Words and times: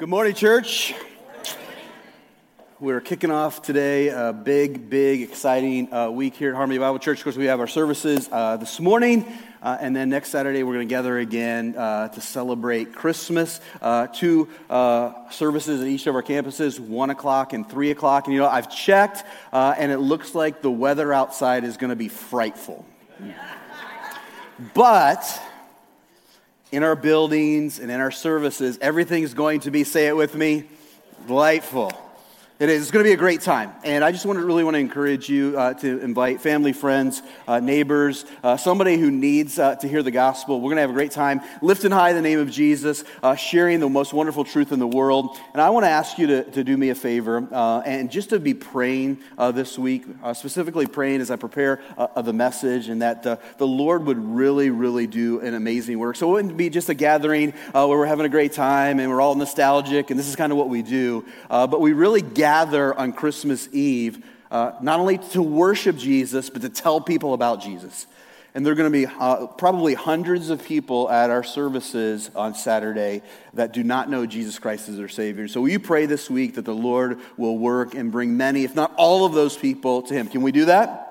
Good 0.00 0.08
morning, 0.08 0.32
church. 0.32 0.94
We're 2.80 3.02
kicking 3.02 3.30
off 3.30 3.60
today 3.60 4.08
a 4.08 4.32
big, 4.32 4.88
big, 4.88 5.20
exciting 5.20 5.92
uh, 5.92 6.08
week 6.08 6.36
here 6.36 6.48
at 6.48 6.56
Harmony 6.56 6.78
Bible 6.78 6.98
Church. 6.98 7.18
Of 7.18 7.24
course, 7.24 7.36
we 7.36 7.44
have 7.44 7.60
our 7.60 7.66
services 7.66 8.26
uh, 8.32 8.56
this 8.56 8.80
morning, 8.80 9.30
uh, 9.60 9.76
and 9.78 9.94
then 9.94 10.08
next 10.08 10.30
Saturday 10.30 10.62
we're 10.62 10.72
going 10.72 10.88
to 10.88 10.90
gather 10.90 11.18
again 11.18 11.74
uh, 11.76 12.08
to 12.08 12.20
celebrate 12.22 12.94
Christmas. 12.94 13.60
Uh, 13.82 14.06
two 14.06 14.48
uh, 14.70 15.28
services 15.28 15.82
at 15.82 15.86
each 15.86 16.06
of 16.06 16.14
our 16.14 16.22
campuses, 16.22 16.80
1 16.80 17.10
o'clock 17.10 17.52
and 17.52 17.68
3 17.68 17.90
o'clock. 17.90 18.24
And 18.24 18.32
you 18.32 18.40
know, 18.40 18.48
I've 18.48 18.74
checked, 18.74 19.22
and 19.52 19.92
it 19.92 19.98
looks 19.98 20.34
like 20.34 20.62
the 20.62 20.70
weather 20.70 21.12
outside 21.12 21.62
is 21.62 21.76
going 21.76 21.90
to 21.90 21.94
be 21.94 22.08
frightful. 22.08 22.86
But 24.72 25.40
in 26.72 26.82
our 26.82 26.96
buildings 26.96 27.78
and 27.78 27.90
in 27.90 28.00
our 28.00 28.10
services, 28.10 28.78
everything's 28.80 29.34
going 29.34 29.60
to 29.60 29.70
be, 29.70 29.84
say 29.84 30.06
it 30.06 30.16
with 30.16 30.34
me, 30.34 30.64
delightful. 31.26 31.92
It 32.60 32.68
is. 32.68 32.82
It's 32.82 32.90
going 32.90 33.02
to 33.02 33.08
be 33.08 33.14
a 33.14 33.16
great 33.16 33.40
time. 33.40 33.72
And 33.84 34.04
I 34.04 34.12
just 34.12 34.26
want 34.26 34.38
to 34.38 34.44
really 34.44 34.64
want 34.64 34.74
to 34.74 34.80
encourage 34.80 35.30
you 35.30 35.58
uh, 35.58 35.72
to 35.72 35.98
invite 36.00 36.42
family, 36.42 36.74
friends, 36.74 37.22
uh, 37.48 37.58
neighbors, 37.58 38.26
uh, 38.44 38.58
somebody 38.58 38.98
who 38.98 39.10
needs 39.10 39.58
uh, 39.58 39.76
to 39.76 39.88
hear 39.88 40.02
the 40.02 40.10
gospel. 40.10 40.60
We're 40.60 40.66
going 40.66 40.76
to 40.76 40.82
have 40.82 40.90
a 40.90 40.92
great 40.92 41.12
time 41.12 41.40
lifting 41.62 41.90
high 41.90 42.12
the 42.12 42.20
name 42.20 42.38
of 42.38 42.50
Jesus, 42.50 43.02
uh, 43.22 43.34
sharing 43.34 43.80
the 43.80 43.88
most 43.88 44.12
wonderful 44.12 44.44
truth 44.44 44.72
in 44.72 44.78
the 44.78 44.86
world. 44.86 45.38
And 45.54 45.62
I 45.62 45.70
want 45.70 45.84
to 45.86 45.88
ask 45.88 46.18
you 46.18 46.26
to, 46.26 46.50
to 46.50 46.62
do 46.62 46.76
me 46.76 46.90
a 46.90 46.94
favor 46.94 47.48
uh, 47.50 47.80
and 47.80 48.10
just 48.10 48.28
to 48.28 48.38
be 48.38 48.52
praying 48.52 49.20
this 49.54 49.78
week, 49.78 50.04
specifically 50.34 50.86
praying 50.86 51.22
as 51.22 51.30
I 51.30 51.36
prepare 51.36 51.80
the 52.14 52.34
message 52.34 52.90
and 52.90 53.00
that 53.00 53.22
the 53.22 53.66
Lord 53.66 54.04
would 54.04 54.18
really, 54.18 54.68
really 54.68 55.06
do 55.06 55.40
an 55.40 55.54
amazing 55.54 55.98
work. 55.98 56.16
So 56.16 56.28
it 56.28 56.32
wouldn't 56.32 56.58
be 56.58 56.68
just 56.68 56.90
a 56.90 56.94
gathering 56.94 57.52
where 57.72 57.88
we're 57.88 58.04
having 58.04 58.26
a 58.26 58.28
great 58.28 58.52
time 58.52 59.00
and 59.00 59.08
we're 59.08 59.22
all 59.22 59.34
nostalgic 59.34 60.10
and 60.10 60.20
this 60.20 60.28
is 60.28 60.36
kind 60.36 60.52
of 60.52 60.58
what 60.58 60.68
we 60.68 60.82
do, 60.82 61.24
but 61.48 61.80
we 61.80 61.94
really 61.94 62.20
gather 62.20 62.49
gather 62.50 62.92
on 62.98 63.12
Christmas 63.12 63.68
Eve 63.70 64.24
uh, 64.50 64.72
not 64.80 64.98
only 64.98 65.18
to 65.18 65.40
worship 65.40 65.96
Jesus, 65.96 66.50
but 66.50 66.62
to 66.62 66.68
tell 66.68 67.00
people 67.00 67.32
about 67.32 67.62
Jesus. 67.62 68.08
And 68.54 68.66
there 68.66 68.72
are 68.72 68.76
going 68.76 68.92
to 68.92 68.98
be 68.98 69.06
uh, 69.06 69.46
probably 69.46 69.94
hundreds 69.94 70.50
of 70.50 70.64
people 70.64 71.08
at 71.08 71.30
our 71.30 71.44
services 71.44 72.28
on 72.34 72.56
Saturday 72.56 73.22
that 73.54 73.72
do 73.72 73.84
not 73.84 74.10
know 74.10 74.26
Jesus 74.26 74.58
Christ 74.58 74.88
as 74.88 74.96
their 74.96 75.08
Savior. 75.08 75.46
So, 75.46 75.60
will 75.60 75.68
you 75.68 75.78
pray 75.78 76.06
this 76.06 76.28
week 76.28 76.56
that 76.56 76.64
the 76.64 76.74
Lord 76.74 77.20
will 77.36 77.56
work 77.56 77.94
and 77.94 78.10
bring 78.10 78.36
many, 78.36 78.64
if 78.64 78.74
not 78.74 78.92
all 78.96 79.24
of 79.24 79.32
those 79.32 79.56
people, 79.56 80.02
to 80.02 80.14
Him? 80.14 80.26
Can 80.26 80.42
we 80.42 80.50
do 80.50 80.64
that? 80.64 81.09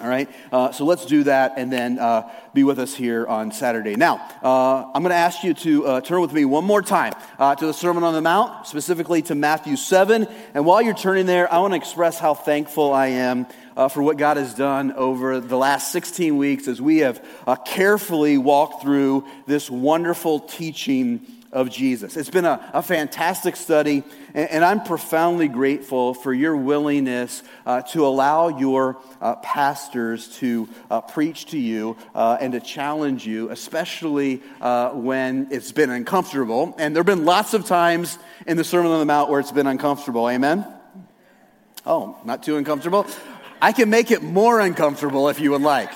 All 0.00 0.08
right, 0.08 0.30
uh, 0.50 0.72
so 0.72 0.86
let's 0.86 1.04
do 1.04 1.24
that 1.24 1.54
and 1.58 1.70
then 1.70 1.98
uh, 1.98 2.26
be 2.54 2.64
with 2.64 2.78
us 2.78 2.94
here 2.94 3.26
on 3.26 3.52
Saturday. 3.52 3.96
Now, 3.96 4.26
uh, 4.42 4.90
I'm 4.94 5.02
going 5.02 5.10
to 5.10 5.14
ask 5.14 5.44
you 5.44 5.52
to 5.52 5.86
uh, 5.86 6.00
turn 6.00 6.22
with 6.22 6.32
me 6.32 6.46
one 6.46 6.64
more 6.64 6.80
time 6.80 7.12
uh, 7.38 7.54
to 7.54 7.66
the 7.66 7.74
Sermon 7.74 8.02
on 8.02 8.14
the 8.14 8.22
Mount, 8.22 8.66
specifically 8.66 9.20
to 9.20 9.34
Matthew 9.34 9.76
7. 9.76 10.26
And 10.54 10.64
while 10.64 10.80
you're 10.80 10.94
turning 10.94 11.26
there, 11.26 11.52
I 11.52 11.58
want 11.58 11.72
to 11.72 11.76
express 11.76 12.18
how 12.18 12.32
thankful 12.32 12.94
I 12.94 13.08
am 13.08 13.46
uh, 13.76 13.88
for 13.88 14.02
what 14.02 14.16
God 14.16 14.38
has 14.38 14.54
done 14.54 14.92
over 14.92 15.38
the 15.38 15.58
last 15.58 15.92
16 15.92 16.38
weeks 16.38 16.66
as 16.66 16.80
we 16.80 17.00
have 17.00 17.22
carefully 17.66 18.38
walked 18.38 18.80
through 18.80 19.26
this 19.46 19.70
wonderful 19.70 20.40
teaching 20.40 21.26
of 21.52 21.70
Jesus. 21.70 22.16
It's 22.16 22.30
been 22.30 22.44
a, 22.44 22.70
a 22.72 22.82
fantastic 22.82 23.56
study, 23.56 24.04
and, 24.34 24.50
and, 24.50 24.64
I'm 24.64 24.82
profoundly 24.82 25.48
grateful 25.48 26.14
for 26.14 26.32
your 26.32 26.56
willingness 26.56 27.42
uh, 27.66 27.82
to 27.82 28.06
allow 28.06 28.48
your 28.48 28.98
uh, 29.20 29.36
pastors 29.36 30.36
to 30.38 30.68
uh, 30.90 31.00
preach 31.00 31.46
to 31.46 31.58
you 31.58 31.96
uh, 32.14 32.38
and 32.40 32.52
to 32.52 32.60
challenge 32.60 33.26
you, 33.26 33.50
especially 33.50 34.42
uh, 34.60 34.90
when 34.90 35.48
it's 35.50 35.72
been 35.72 35.90
uncomfortable. 35.90 36.74
And 36.78 36.94
there 36.94 37.00
have 37.00 37.06
been 37.06 37.24
lots 37.24 37.54
of 37.54 37.66
times 37.66 38.18
in 38.46 38.56
the 38.56 38.64
Sermon 38.64 38.92
on 38.92 39.00
the 39.00 39.06
Mount 39.06 39.30
where 39.30 39.40
it's 39.40 39.52
been 39.52 39.66
uncomfortable. 39.66 40.28
Amen? 40.28 40.66
Oh, 41.86 42.18
not 42.24 42.42
too 42.42 42.56
uncomfortable? 42.56 43.06
I 43.62 43.72
can 43.72 43.90
make 43.90 44.10
it 44.10 44.22
more 44.22 44.60
uncomfortable 44.60 45.28
if 45.28 45.40
you 45.40 45.50
would 45.52 45.62
like. 45.62 45.90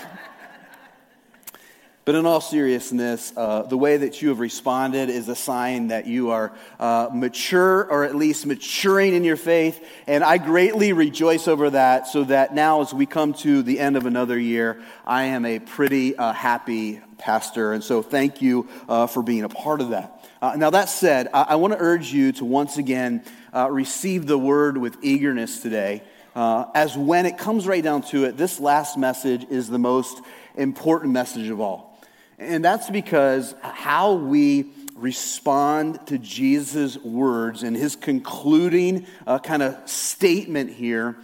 But 2.05 2.17
in 2.17 2.27
all 2.27 2.43
seriousness, 2.43 3.33
uh, 3.35 3.63
the 3.63 3.79
way 3.79 3.97
that 3.97 4.21
you 4.21 4.29
have 4.29 4.39
responded 4.39 5.09
is 5.09 5.27
a 5.31 5.35
sign 5.35 5.89
that 5.89 6.07
you 6.07 6.33
are 6.33 6.53
uh, 6.79 7.09
mature 7.11 7.91
or 7.91 8.05
at 8.05 8.15
least 8.15 8.45
maturing 8.45 9.15
in 9.15 9.25
your 9.25 9.39
faith. 9.39 9.83
And 10.07 10.23
I 10.23 10.37
greatly 10.37 10.93
rejoice 10.93 11.49
over 11.49 11.71
that 11.71 12.07
so 12.07 12.25
that 12.25 12.55
now, 12.55 12.83
as 12.83 12.93
we 12.93 13.07
come 13.07 13.33
to 13.35 13.63
the 13.63 13.81
end 13.81 13.97
of 13.97 14.05
another 14.05 14.39
year, 14.39 14.83
I 15.07 15.25
am 15.25 15.47
a 15.47 15.61
pretty 15.61 16.15
uh, 16.15 16.35
happy 16.35 17.01
pastor. 17.17 17.73
And 17.73 17.83
so 17.83 18.03
thank 18.03 18.43
you 18.43 18.69
uh, 18.87 19.07
for 19.07 19.23
being 19.23 19.45
a 19.45 19.49
part 19.49 19.81
of 19.81 19.91
that. 19.91 20.29
Uh, 20.43 20.57
now, 20.59 20.69
that 20.69 20.91
said, 20.91 21.29
I, 21.33 21.43
I 21.43 21.55
want 21.55 21.73
to 21.73 21.79
urge 21.79 22.13
you 22.13 22.33
to 22.33 22.45
once 22.45 22.77
again 22.77 23.25
uh, 23.55 23.71
receive 23.71 24.27
the 24.27 24.37
word 24.37 24.77
with 24.77 24.99
eagerness 25.01 25.61
today. 25.61 26.03
as 26.35 26.99
when 26.99 27.25
it 27.25 27.39
comes 27.39 27.67
right 27.67 27.83
down 27.83 28.03
to 28.03 28.25
it, 28.25 28.37
this 28.37 28.61
last 28.61 28.99
message 28.99 29.47
is 29.49 29.71
the 29.71 29.79
most 29.79 30.21
important 30.55 31.15
message 31.15 31.49
of 31.49 31.61
all. 31.63 31.94
And 32.39 32.65
that's 32.65 32.91
because 32.91 33.55
how 33.63 34.15
we 34.15 34.71
respond 34.97 36.07
to 36.07 36.19
Jesus' 36.19 36.97
words 36.99 37.63
and 37.63 37.77
his 37.77 37.97
concluding 37.97 39.07
uh, 39.27 39.39
kind 39.39 39.63
of 39.63 39.89
statement 39.89 40.71
here 40.71 41.17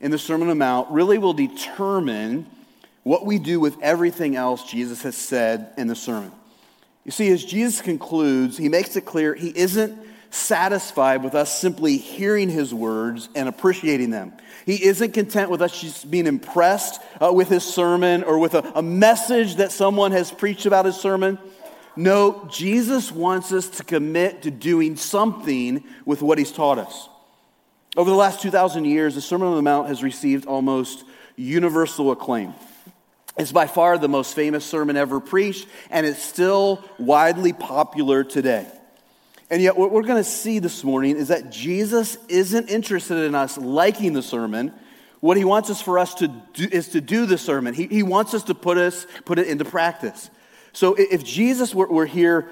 in 0.00 0.10
the 0.10 0.18
Sermon 0.18 0.48
on 0.48 0.58
the 0.58 0.64
Mount 0.64 0.90
really 0.90 1.18
will 1.18 1.34
determine 1.34 2.46
what 3.02 3.24
we 3.24 3.38
do 3.38 3.60
with 3.60 3.80
everything 3.80 4.36
else 4.36 4.64
Jesus 4.70 5.02
has 5.02 5.16
said 5.16 5.72
in 5.76 5.86
the 5.88 5.94
sermon. 5.94 6.32
You 7.04 7.10
see, 7.10 7.28
as 7.30 7.44
Jesus 7.44 7.80
concludes, 7.80 8.58
he 8.58 8.68
makes 8.68 8.96
it 8.96 9.02
clear 9.02 9.34
he 9.34 9.48
isn't 9.56 9.98
satisfied 10.30 11.22
with 11.22 11.34
us 11.34 11.58
simply 11.58 11.96
hearing 11.96 12.50
his 12.50 12.74
words 12.74 13.28
and 13.34 13.48
appreciating 13.48 14.10
them. 14.10 14.32
He 14.66 14.84
isn't 14.84 15.12
content 15.12 15.50
with 15.50 15.62
us 15.62 15.80
just 15.80 16.10
being 16.10 16.26
impressed 16.26 17.00
uh, 17.20 17.32
with 17.32 17.48
his 17.48 17.64
sermon 17.64 18.22
or 18.24 18.38
with 18.38 18.54
a, 18.54 18.72
a 18.74 18.82
message 18.82 19.56
that 19.56 19.72
someone 19.72 20.12
has 20.12 20.30
preached 20.30 20.66
about 20.66 20.84
his 20.84 20.96
sermon. 20.96 21.38
No, 21.96 22.48
Jesus 22.50 23.10
wants 23.10 23.52
us 23.52 23.68
to 23.70 23.84
commit 23.84 24.42
to 24.42 24.50
doing 24.50 24.96
something 24.96 25.82
with 26.04 26.22
what 26.22 26.38
he's 26.38 26.52
taught 26.52 26.78
us. 26.78 27.08
Over 27.96 28.10
the 28.10 28.16
last 28.16 28.40
2,000 28.42 28.84
years, 28.84 29.16
the 29.16 29.20
Sermon 29.20 29.48
on 29.48 29.56
the 29.56 29.62
Mount 29.62 29.88
has 29.88 30.02
received 30.02 30.46
almost 30.46 31.04
universal 31.34 32.12
acclaim. 32.12 32.54
It's 33.36 33.50
by 33.50 33.66
far 33.66 33.98
the 33.98 34.08
most 34.08 34.34
famous 34.34 34.64
sermon 34.64 34.96
ever 34.96 35.18
preached, 35.18 35.66
and 35.90 36.06
it's 36.06 36.22
still 36.22 36.84
widely 36.98 37.52
popular 37.52 38.22
today. 38.22 38.66
And 39.50 39.62
yet, 39.62 39.76
what 39.76 39.90
we're 39.90 40.02
going 40.02 40.22
to 40.22 40.28
see 40.28 40.58
this 40.58 40.84
morning 40.84 41.16
is 41.16 41.28
that 41.28 41.50
Jesus 41.50 42.18
isn't 42.28 42.68
interested 42.68 43.24
in 43.24 43.34
us 43.34 43.56
liking 43.56 44.12
the 44.12 44.22
sermon. 44.22 44.74
What 45.20 45.36
he 45.36 45.44
wants 45.44 45.70
us 45.70 45.80
for 45.80 45.98
us 45.98 46.14
to 46.16 46.28
do 46.28 46.68
is 46.70 46.88
to 46.88 47.00
do 47.00 47.24
the 47.26 47.38
sermon. 47.38 47.74
He, 47.74 47.86
he 47.86 48.02
wants 48.02 48.34
us 48.34 48.44
to 48.44 48.54
put 48.54 48.76
us 48.76 49.06
put 49.24 49.38
it 49.38 49.48
into 49.48 49.64
practice. 49.64 50.30
So 50.72 50.94
if 50.94 51.24
Jesus 51.24 51.74
were, 51.74 51.86
were 51.86 52.06
here 52.06 52.50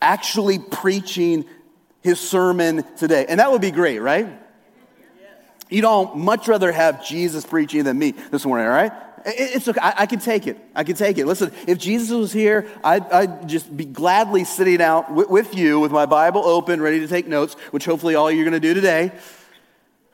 actually 0.00 0.58
preaching 0.58 1.44
his 2.02 2.20
sermon 2.20 2.84
today, 2.96 3.26
and 3.28 3.40
that 3.40 3.50
would 3.50 3.60
be 3.60 3.72
great, 3.72 3.98
right? 3.98 4.28
You 5.68 5.82
don't 5.82 6.18
much 6.18 6.46
rather 6.46 6.70
have 6.70 7.04
Jesus 7.04 7.44
preaching 7.44 7.82
than 7.82 7.98
me 7.98 8.12
this 8.30 8.46
morning, 8.46 8.66
all 8.66 8.72
right? 8.72 8.92
It's 9.28 9.66
okay. 9.66 9.80
I, 9.82 9.94
I, 9.98 10.06
can 10.06 10.20
take 10.20 10.46
it. 10.46 10.56
I 10.72 10.84
can 10.84 10.94
take 10.94 11.18
it. 11.18 11.26
Listen, 11.26 11.52
if 11.66 11.78
Jesus 11.78 12.10
was 12.10 12.32
here, 12.32 12.70
I'd, 12.84 13.10
I'd 13.10 13.48
just 13.48 13.76
be 13.76 13.84
gladly 13.84 14.44
sitting 14.44 14.80
out 14.80 15.12
with, 15.12 15.28
with 15.28 15.56
you 15.56 15.80
with 15.80 15.90
my 15.90 16.06
Bible 16.06 16.44
open, 16.44 16.80
ready 16.80 17.00
to 17.00 17.08
take 17.08 17.26
notes, 17.26 17.54
which 17.72 17.84
hopefully 17.84 18.14
all 18.14 18.30
you're 18.30 18.44
going 18.44 18.52
to 18.52 18.60
do 18.60 18.72
today. 18.72 19.10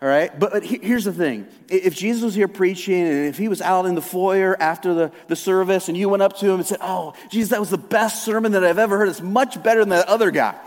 All 0.00 0.09
right? 0.09 0.37
But, 0.37 0.53
but 0.53 0.65
here's 0.65 1.05
the 1.05 1.12
thing 1.12 1.47
if 1.69 1.95
Jesus 1.95 2.23
was 2.23 2.34
here 2.34 2.49
preaching 2.49 3.06
and 3.06 3.27
if 3.27 3.37
he 3.37 3.49
was 3.49 3.61
out 3.61 3.84
in 3.84 3.95
the 3.95 4.03
foyer 4.03 4.56
after 4.59 4.95
the, 4.95 5.12
the 5.29 5.37
service 5.37 5.89
and 5.89 5.97
you 5.97 6.09
went 6.09 6.23
up 6.23 6.39
to 6.39 6.47
him 6.47 6.55
and 6.55 6.67
said, 6.67 6.79
Oh, 6.81 7.12
Jesus, 7.29 7.50
that 7.50 7.61
was 7.61 7.71
the 7.71 7.79
best 7.79 8.25
sermon 8.25 8.53
that 8.53 8.65
I've 8.65 8.79
ever 8.79 8.97
heard. 8.97 9.11
It's 9.11 9.21
much 9.21 9.62
better 9.62 9.81
than 9.81 9.91
that 9.91 10.09
other 10.09 10.31
guy. 10.31 10.59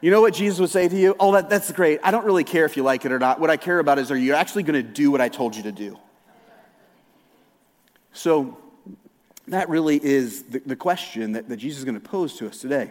You 0.00 0.10
know 0.10 0.22
what 0.22 0.32
Jesus 0.32 0.60
would 0.60 0.70
say 0.70 0.88
to 0.88 0.96
you? 0.96 1.14
Oh, 1.20 1.32
that, 1.32 1.50
that's 1.50 1.70
great. 1.72 2.00
I 2.02 2.10
don't 2.10 2.24
really 2.24 2.44
care 2.44 2.64
if 2.64 2.76
you 2.76 2.82
like 2.82 3.04
it 3.04 3.12
or 3.12 3.18
not. 3.18 3.38
What 3.38 3.50
I 3.50 3.58
care 3.58 3.78
about 3.78 3.98
is 3.98 4.10
are 4.10 4.16
you 4.16 4.32
actually 4.32 4.62
going 4.62 4.82
to 4.82 4.88
do 4.88 5.10
what 5.10 5.20
I 5.20 5.28
told 5.28 5.56
you 5.56 5.64
to 5.64 5.72
do? 5.72 5.98
So 8.16 8.56
that 9.48 9.68
really 9.68 10.02
is 10.02 10.44
the, 10.44 10.60
the 10.60 10.74
question 10.74 11.32
that, 11.32 11.50
that 11.50 11.58
Jesus 11.58 11.80
is 11.80 11.84
going 11.84 12.00
to 12.00 12.08
pose 12.08 12.38
to 12.38 12.48
us 12.48 12.58
today. 12.58 12.90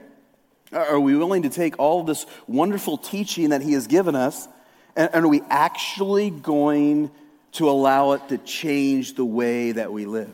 Are 0.72 1.00
we 1.00 1.18
willing 1.18 1.42
to 1.44 1.50
take 1.50 1.80
all 1.80 2.04
this 2.04 2.28
wonderful 2.48 3.00
teaching 3.00 3.50
that 3.50 3.64
he 3.64 3.74
has 3.74 3.88
given 3.88 4.16
us, 4.16 4.48
and, 4.96 5.10
and 5.14 5.26
are 5.26 5.28
we 5.28 5.42
actually 5.50 6.30
going 6.30 7.10
to 7.54 7.68
allow 7.68 8.12
it 8.12 8.30
to 8.30 8.38
change 8.38 9.16
the 9.16 9.26
way 9.26 9.72
that 9.72 9.92
we 9.92 10.06
live? 10.06 10.34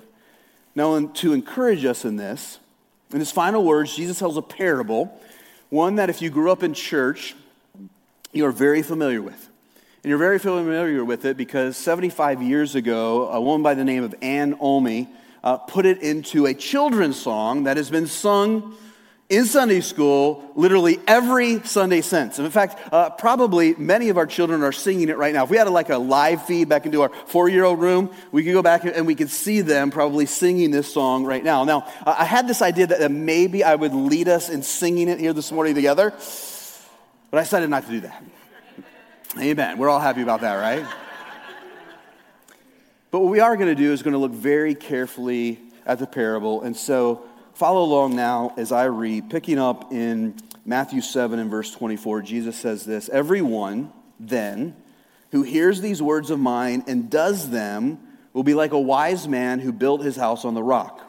Now, 0.75 1.05
to 1.05 1.33
encourage 1.33 1.85
us 1.85 2.03
in 2.03 2.17
this, 2.17 2.59
in 3.11 3.19
his 3.19 3.31
final 3.31 3.63
words, 3.63 3.95
Jesus 3.95 4.19
tells 4.19 4.35
a 4.35 4.41
parable, 4.41 5.17
one 5.69 5.95
that 5.95 6.09
if 6.09 6.21
you 6.21 6.29
grew 6.29 6.51
up 6.51 6.63
in 6.63 6.73
church, 6.73 7.33
you 8.33 8.45
are 8.45 8.51
very 8.51 8.81
familiar 8.81 9.21
with. 9.21 9.50
And 10.03 10.09
you're 10.09 10.17
very 10.17 10.39
familiar 10.39 11.05
with 11.05 11.25
it 11.25 11.37
because 11.37 11.77
75 11.77 12.41
years 12.41 12.73
ago, 12.73 13.29
a 13.29 13.39
woman 13.39 13.61
by 13.61 13.75
the 13.75 13.83
name 13.83 14.03
of 14.03 14.15
Ann 14.23 14.55
Omley 14.55 15.07
uh, 15.43 15.57
put 15.57 15.85
it 15.85 16.01
into 16.01 16.47
a 16.47 16.55
children's 16.55 17.21
song 17.21 17.65
that 17.65 17.77
has 17.77 17.91
been 17.91 18.07
sung 18.07 18.75
in 19.29 19.45
Sunday 19.45 19.79
school 19.79 20.51
literally 20.55 20.99
every 21.07 21.61
Sunday 21.65 22.01
since. 22.01 22.39
And 22.39 22.47
in 22.47 22.51
fact, 22.51 22.79
uh, 22.91 23.11
probably 23.11 23.75
many 23.75 24.09
of 24.09 24.17
our 24.17 24.25
children 24.25 24.63
are 24.63 24.71
singing 24.71 25.07
it 25.09 25.17
right 25.17 25.35
now. 25.35 25.43
If 25.43 25.51
we 25.51 25.57
had 25.57 25.67
a, 25.67 25.71
like 25.71 25.91
a 25.91 25.99
live 25.99 26.45
feed 26.45 26.67
back 26.67 26.87
into 26.87 27.03
our 27.03 27.11
four 27.27 27.47
year 27.47 27.63
old 27.63 27.79
room, 27.79 28.11
we 28.31 28.43
could 28.43 28.53
go 28.53 28.63
back 28.63 28.83
and 28.83 29.05
we 29.05 29.13
could 29.13 29.29
see 29.29 29.61
them 29.61 29.91
probably 29.91 30.25
singing 30.25 30.71
this 30.71 30.91
song 30.91 31.25
right 31.25 31.43
now. 31.43 31.63
Now, 31.63 31.87
I 32.07 32.25
had 32.25 32.47
this 32.47 32.63
idea 32.63 32.87
that 32.87 33.11
maybe 33.11 33.63
I 33.63 33.75
would 33.75 33.93
lead 33.93 34.27
us 34.27 34.49
in 34.49 34.63
singing 34.63 35.09
it 35.09 35.19
here 35.19 35.33
this 35.33 35.51
morning 35.51 35.75
together, 35.75 36.09
but 37.29 37.37
I 37.37 37.43
decided 37.43 37.69
not 37.69 37.85
to 37.85 37.91
do 37.91 37.99
that. 37.99 38.23
Amen. 39.39 39.77
We're 39.77 39.89
all 39.89 39.99
happy 39.99 40.21
about 40.21 40.41
that, 40.41 40.55
right? 40.55 40.85
But 43.11 43.19
what 43.19 43.31
we 43.31 43.39
are 43.39 43.55
going 43.55 43.69
to 43.69 43.75
do 43.75 43.91
is 43.91 44.03
going 44.03 44.13
to 44.13 44.19
look 44.19 44.31
very 44.31 44.75
carefully 44.75 45.59
at 45.85 45.99
the 45.99 46.07
parable. 46.07 46.61
And 46.61 46.75
so, 46.75 47.25
Follow 47.53 47.83
along 47.83 48.15
now 48.15 48.53
as 48.57 48.71
I 48.71 48.85
read, 48.85 49.29
picking 49.29 49.59
up 49.59 49.91
in 49.91 50.35
Matthew 50.65 51.01
7 51.01 51.37
and 51.37 51.51
verse 51.51 51.71
24. 51.71 52.23
Jesus 52.23 52.55
says 52.55 52.85
this 52.85 53.09
Everyone 53.09 53.91
then 54.19 54.75
who 55.31 55.43
hears 55.43 55.79
these 55.79 56.01
words 56.01 56.31
of 56.31 56.39
mine 56.39 56.83
and 56.87 57.09
does 57.09 57.49
them 57.49 57.99
will 58.33 58.43
be 58.43 58.53
like 58.53 58.71
a 58.71 58.79
wise 58.79 59.27
man 59.27 59.59
who 59.59 59.71
built 59.71 60.03
his 60.03 60.15
house 60.15 60.43
on 60.45 60.53
the 60.53 60.63
rock. 60.63 61.01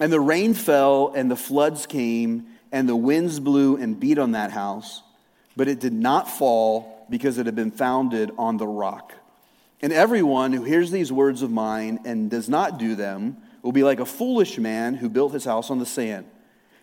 And 0.00 0.12
the 0.12 0.20
rain 0.20 0.52
fell, 0.52 1.12
and 1.14 1.30
the 1.30 1.36
floods 1.36 1.86
came, 1.86 2.46
and 2.72 2.88
the 2.88 2.96
winds 2.96 3.40
blew 3.40 3.76
and 3.76 3.98
beat 3.98 4.18
on 4.18 4.32
that 4.32 4.50
house, 4.50 5.02
but 5.56 5.68
it 5.68 5.80
did 5.80 5.92
not 5.92 6.28
fall 6.28 6.91
because 7.12 7.36
it 7.36 7.44
had 7.44 7.54
been 7.54 7.70
founded 7.70 8.32
on 8.38 8.56
the 8.56 8.66
rock. 8.66 9.12
And 9.82 9.92
everyone 9.92 10.54
who 10.54 10.64
hears 10.64 10.90
these 10.90 11.12
words 11.12 11.42
of 11.42 11.50
mine 11.50 12.00
and 12.06 12.30
does 12.30 12.48
not 12.48 12.78
do 12.78 12.94
them, 12.94 13.36
will 13.60 13.70
be 13.70 13.84
like 13.84 14.00
a 14.00 14.06
foolish 14.06 14.56
man 14.56 14.94
who 14.94 15.10
built 15.10 15.34
his 15.34 15.44
house 15.44 15.70
on 15.70 15.78
the 15.78 15.84
sand. 15.84 16.24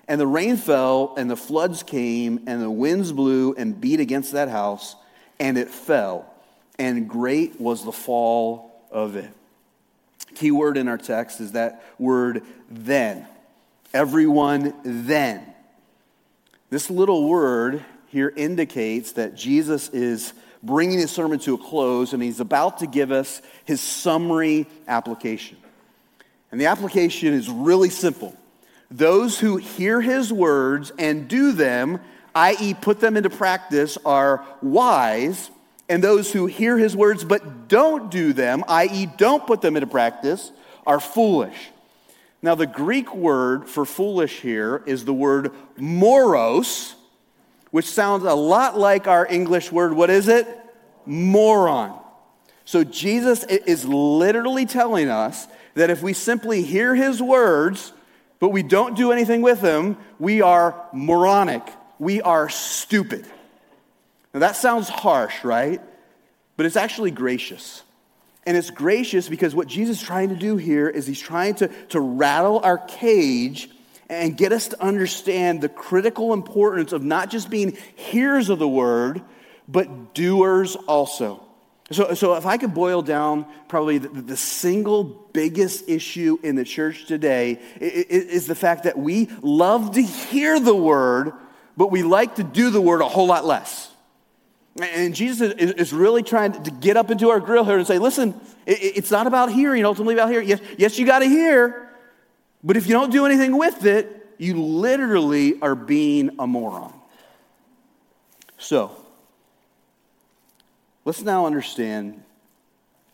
And 0.07 0.21
the 0.21 0.27
rain 0.27 0.55
fell, 0.55 1.15
and 1.17 1.31
the 1.31 1.35
floods 1.35 1.81
came, 1.81 2.43
and 2.45 2.61
the 2.61 2.69
winds 2.69 3.11
blew 3.11 3.55
and 3.55 3.81
beat 3.81 3.99
against 3.99 4.33
that 4.33 4.49
house, 4.49 4.95
and 5.39 5.57
it 5.57 5.67
fell. 5.67 6.31
And 6.77 7.09
great 7.09 7.59
was 7.59 7.83
the 7.83 7.91
fall 7.91 8.85
of 8.91 9.15
it. 9.15 9.31
Key 10.35 10.51
word 10.51 10.77
in 10.77 10.87
our 10.87 10.97
text 10.99 11.41
is 11.41 11.53
that 11.53 11.83
word 11.97 12.43
then. 12.69 13.25
Everyone 13.95 14.75
then. 14.83 15.43
This 16.69 16.91
little 16.91 17.27
word 17.27 17.83
here 18.09 18.31
indicates 18.35 19.13
that 19.13 19.35
Jesus 19.35 19.89
is 19.89 20.33
bringing 20.61 20.99
his 20.99 21.11
sermon 21.11 21.39
to 21.39 21.55
a 21.55 21.57
close 21.57 22.13
and 22.13 22.21
he's 22.21 22.39
about 22.39 22.79
to 22.79 22.87
give 22.87 23.11
us 23.11 23.41
his 23.65 23.81
summary 23.81 24.67
application. 24.87 25.57
And 26.51 26.59
the 26.59 26.65
application 26.65 27.33
is 27.33 27.49
really 27.49 27.89
simple. 27.89 28.35
Those 28.91 29.39
who 29.39 29.57
hear 29.57 30.01
his 30.01 30.33
words 30.33 30.91
and 30.97 31.27
do 31.27 31.51
them, 31.51 31.99
i.e., 32.33 32.73
put 32.73 32.99
them 32.99 33.15
into 33.15 33.29
practice, 33.29 33.97
are 34.03 34.43
wise. 34.61 35.51
And 35.87 36.03
those 36.03 36.31
who 36.31 36.47
hear 36.47 36.77
his 36.77 36.95
words 36.95 37.23
but 37.23 37.67
don't 37.67 38.09
do 38.09 38.33
them, 38.33 38.63
i.e., 38.67 39.07
don't 39.17 39.45
put 39.45 39.61
them 39.61 39.75
into 39.75 39.87
practice, 39.87 40.51
are 40.87 40.99
foolish. 40.99 41.69
Now, 42.41 42.55
the 42.55 42.67
Greek 42.67 43.13
word 43.13 43.67
for 43.67 43.85
foolish 43.85 44.39
here 44.39 44.81
is 44.85 45.05
the 45.05 45.13
word 45.13 45.51
moros, 45.77 46.95
which 47.71 47.85
sounds 47.85 48.23
a 48.23 48.33
lot 48.33 48.77
like 48.77 49.07
our 49.07 49.25
English 49.25 49.71
word, 49.71 49.93
what 49.93 50.09
is 50.09 50.27
it? 50.27 50.47
Moron. 51.05 51.99
So, 52.65 52.83
Jesus 52.83 53.43
is 53.43 53.85
literally 53.85 54.65
telling 54.65 55.09
us 55.09 55.47
that 55.75 55.89
if 55.89 56.03
we 56.03 56.13
simply 56.13 56.61
hear 56.61 56.93
his 56.93 57.21
words, 57.21 57.93
but 58.39 58.49
we 58.49 58.63
don't 58.63 58.95
do 58.95 59.11
anything 59.11 59.41
with 59.41 59.61
them, 59.61 59.97
we 60.17 60.41
are 60.41 60.75
moronic. 60.93 61.63
We 61.99 62.21
are 62.21 62.49
stupid. 62.49 63.25
Now 64.33 64.41
that 64.41 64.55
sounds 64.55 64.87
harsh, 64.87 65.43
right? 65.43 65.81
But 66.55 66.65
it's 66.65 66.75
actually 66.75 67.11
gracious. 67.11 67.83
And 68.45 68.55
it's 68.55 68.69
gracious 68.69 69.27
because 69.27 69.53
what 69.53 69.67
Jesus 69.67 70.01
is 70.01 70.07
trying 70.07 70.29
to 70.29 70.35
do 70.35 70.57
here 70.57 70.87
is 70.89 71.05
he's 71.05 71.19
trying 71.19 71.55
to, 71.55 71.67
to 71.89 71.99
rattle 71.99 72.59
our 72.59 72.77
cage 72.77 73.69
and 74.09 74.35
get 74.35 74.51
us 74.51 74.69
to 74.69 74.81
understand 74.81 75.61
the 75.61 75.69
critical 75.69 76.33
importance 76.33 76.91
of 76.91 77.03
not 77.03 77.29
just 77.29 77.49
being 77.49 77.77
hearers 77.95 78.49
of 78.49 78.59
the 78.59 78.67
word, 78.67 79.21
but 79.67 80.15
doers 80.15 80.75
also. 80.75 81.43
So, 81.91 82.13
so 82.13 82.35
if 82.35 82.45
I 82.45 82.57
could 82.57 82.73
boil 82.73 83.01
down 83.01 83.45
probably 83.67 83.97
the, 83.97 84.09
the 84.09 84.37
single 84.37 85.03
biggest 85.03 85.89
issue 85.89 86.37
in 86.43 86.55
the 86.55 86.63
church 86.63 87.05
today 87.05 87.59
is 87.79 88.45
the 88.45 88.55
fact 88.55 88.83
that 88.83 88.97
we 88.97 89.29
love 89.41 89.93
to 89.93 90.01
hear 90.01 90.59
the 90.59 90.75
word, 90.75 91.33
but 91.77 91.91
we 91.91 92.03
like 92.03 92.35
to 92.35 92.43
do 92.43 92.69
the 92.69 92.81
word 92.81 93.01
a 93.01 93.07
whole 93.07 93.27
lot 93.27 93.45
less. 93.45 93.91
And 94.79 95.15
Jesus 95.15 95.53
is 95.57 95.91
really 95.91 96.23
trying 96.23 96.51
to 96.63 96.71
get 96.71 96.95
up 96.95 97.09
into 97.09 97.29
our 97.29 97.39
grill 97.39 97.65
here 97.65 97.77
and 97.77 97.87
say, 97.87 97.97
listen, 97.97 98.39
it's 98.65 99.11
not 99.11 99.25
about 99.25 99.51
hearing, 99.51 99.83
ultimately 99.83 100.13
about 100.13 100.29
hearing. 100.29 100.47
Yes, 100.47 100.61
yes 100.77 100.99
you 100.99 101.05
got 101.05 101.19
to 101.19 101.25
hear, 101.25 101.88
but 102.63 102.77
if 102.77 102.87
you 102.87 102.93
don't 102.93 103.11
do 103.11 103.25
anything 103.25 103.57
with 103.57 103.85
it, 103.85 104.27
you 104.37 104.61
literally 104.61 105.61
are 105.61 105.75
being 105.75 106.31
a 106.39 106.47
moron. 106.47 106.93
So, 108.57 108.95
Let's 111.09 111.23
now 111.23 111.47
understand 111.47 112.23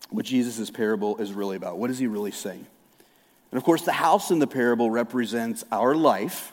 what 0.09 0.25
Jesus' 0.25 0.69
parable 0.69 1.15
is 1.15 1.31
really 1.31 1.55
about. 1.55 1.77
What 1.77 1.89
is 1.89 1.97
he 1.97 2.07
really 2.07 2.31
saying? 2.31 2.65
And 3.51 3.57
of 3.57 3.63
course, 3.63 3.83
the 3.83 3.93
house 3.93 4.31
in 4.31 4.39
the 4.39 4.47
parable 4.47 4.91
represents 4.91 5.63
our 5.71 5.95
life, 5.95 6.51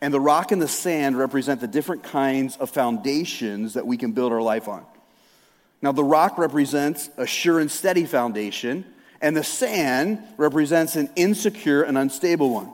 and 0.00 0.14
the 0.14 0.20
rock 0.20 0.52
and 0.52 0.62
the 0.62 0.68
sand 0.68 1.18
represent 1.18 1.60
the 1.60 1.66
different 1.66 2.04
kinds 2.04 2.56
of 2.56 2.70
foundations 2.70 3.74
that 3.74 3.84
we 3.84 3.96
can 3.96 4.12
build 4.12 4.32
our 4.32 4.42
life 4.42 4.68
on. 4.68 4.84
Now, 5.82 5.90
the 5.90 6.04
rock 6.04 6.38
represents 6.38 7.10
a 7.16 7.26
sure 7.26 7.58
and 7.58 7.68
steady 7.68 8.04
foundation, 8.04 8.84
and 9.20 9.36
the 9.36 9.44
sand 9.44 10.22
represents 10.36 10.96
an 10.96 11.10
insecure 11.16 11.82
and 11.82 11.98
unstable 11.98 12.50
one. 12.50 12.72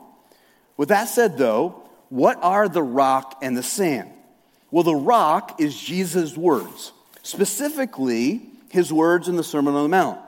With 0.76 0.90
that 0.90 1.08
said, 1.08 1.38
though, 1.38 1.82
what 2.08 2.38
are 2.42 2.68
the 2.68 2.82
rock 2.82 3.38
and 3.42 3.56
the 3.56 3.62
sand? 3.62 4.10
Well, 4.70 4.84
the 4.84 4.94
rock 4.94 5.60
is 5.60 5.78
Jesus' 5.78 6.36
words 6.36 6.92
specifically 7.26 8.40
his 8.68 8.92
words 8.92 9.28
in 9.28 9.36
the 9.36 9.42
Sermon 9.42 9.74
on 9.74 9.82
the 9.82 9.88
Mount. 9.88 10.20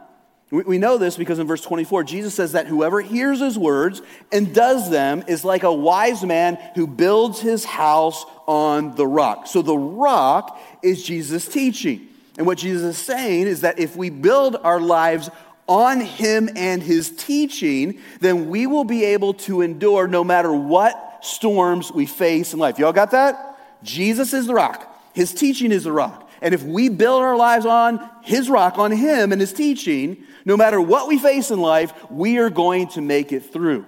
We 0.50 0.78
know 0.78 0.96
this 0.96 1.16
because 1.16 1.38
in 1.38 1.46
verse 1.46 1.62
24, 1.62 2.04
Jesus 2.04 2.34
says 2.34 2.52
that 2.52 2.66
whoever 2.66 3.02
hears 3.02 3.40
his 3.40 3.58
words 3.58 4.00
and 4.32 4.54
does 4.54 4.90
them 4.90 5.22
is 5.28 5.44
like 5.44 5.62
a 5.62 5.72
wise 5.72 6.24
man 6.24 6.58
who 6.74 6.86
builds 6.86 7.38
his 7.38 7.66
house 7.66 8.24
on 8.46 8.96
the 8.96 9.06
rock. 9.06 9.46
So 9.46 9.60
the 9.60 9.76
rock 9.76 10.58
is 10.82 11.04
Jesus' 11.04 11.46
teaching. 11.46 12.08
And 12.38 12.46
what 12.46 12.56
Jesus 12.56 12.96
is 12.96 13.04
saying 13.04 13.46
is 13.46 13.60
that 13.60 13.78
if 13.78 13.94
we 13.94 14.08
build 14.08 14.56
our 14.56 14.80
lives 14.80 15.28
on 15.68 16.00
him 16.00 16.48
and 16.56 16.82
his 16.82 17.10
teaching, 17.10 18.00
then 18.20 18.48
we 18.48 18.66
will 18.66 18.84
be 18.84 19.04
able 19.04 19.34
to 19.34 19.60
endure 19.60 20.08
no 20.08 20.24
matter 20.24 20.52
what 20.52 21.18
storms 21.22 21.92
we 21.92 22.06
face 22.06 22.52
in 22.52 22.58
life. 22.58 22.78
Y'all 22.78 22.92
got 22.92 23.10
that? 23.10 23.58
Jesus 23.82 24.32
is 24.32 24.46
the 24.46 24.54
rock, 24.54 24.98
his 25.14 25.32
teaching 25.32 25.70
is 25.70 25.84
the 25.84 25.92
rock. 25.92 26.28
And 26.40 26.54
if 26.54 26.62
we 26.62 26.88
build 26.88 27.22
our 27.22 27.36
lives 27.36 27.66
on 27.66 28.08
His 28.22 28.48
rock, 28.48 28.78
on 28.78 28.92
Him 28.92 29.32
and 29.32 29.40
His 29.40 29.52
teaching, 29.52 30.24
no 30.44 30.56
matter 30.56 30.80
what 30.80 31.08
we 31.08 31.18
face 31.18 31.50
in 31.50 31.60
life, 31.60 31.92
we 32.10 32.38
are 32.38 32.50
going 32.50 32.88
to 32.88 33.00
make 33.00 33.32
it 33.32 33.40
through. 33.40 33.86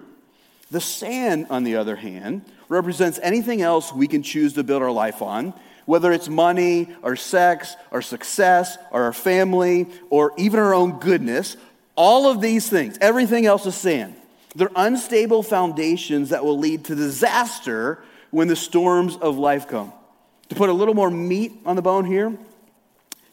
The 0.70 0.80
sand, 0.80 1.46
on 1.50 1.64
the 1.64 1.76
other 1.76 1.96
hand, 1.96 2.42
represents 2.68 3.18
anything 3.22 3.62
else 3.62 3.92
we 3.92 4.08
can 4.08 4.22
choose 4.22 4.54
to 4.54 4.64
build 4.64 4.82
our 4.82 4.90
life 4.90 5.22
on, 5.22 5.54
whether 5.86 6.12
it's 6.12 6.28
money 6.28 6.94
or 7.02 7.16
sex 7.16 7.76
or 7.90 8.02
success 8.02 8.78
or 8.90 9.04
our 9.04 9.12
family 9.12 9.86
or 10.10 10.32
even 10.36 10.60
our 10.60 10.74
own 10.74 10.98
goodness. 10.98 11.56
All 11.96 12.30
of 12.30 12.40
these 12.40 12.68
things, 12.68 12.98
everything 13.00 13.46
else 13.46 13.66
is 13.66 13.74
sand. 13.74 14.14
They're 14.54 14.70
unstable 14.74 15.42
foundations 15.42 16.30
that 16.30 16.44
will 16.44 16.58
lead 16.58 16.84
to 16.86 16.94
disaster 16.94 18.02
when 18.30 18.48
the 18.48 18.56
storms 18.56 19.16
of 19.16 19.38
life 19.38 19.68
come. 19.68 19.92
To 20.48 20.54
put 20.54 20.68
a 20.68 20.72
little 20.72 20.94
more 20.94 21.10
meat 21.10 21.52
on 21.64 21.76
the 21.76 21.82
bone 21.82 22.04
here, 22.04 22.36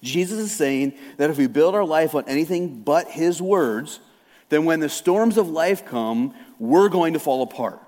Jesus 0.03 0.39
is 0.39 0.51
saying 0.51 0.93
that 1.17 1.29
if 1.29 1.37
we 1.37 1.47
build 1.47 1.73
our 1.73 1.83
life 1.83 2.13
on 2.13 2.25
anything 2.27 2.81
but 2.81 3.07
his 3.09 3.41
words, 3.41 3.99
then 4.49 4.65
when 4.65 4.79
the 4.79 4.89
storms 4.89 5.37
of 5.37 5.49
life 5.49 5.85
come, 5.85 6.33
we're 6.59 6.89
going 6.89 7.13
to 7.13 7.19
fall 7.19 7.41
apart. 7.41 7.81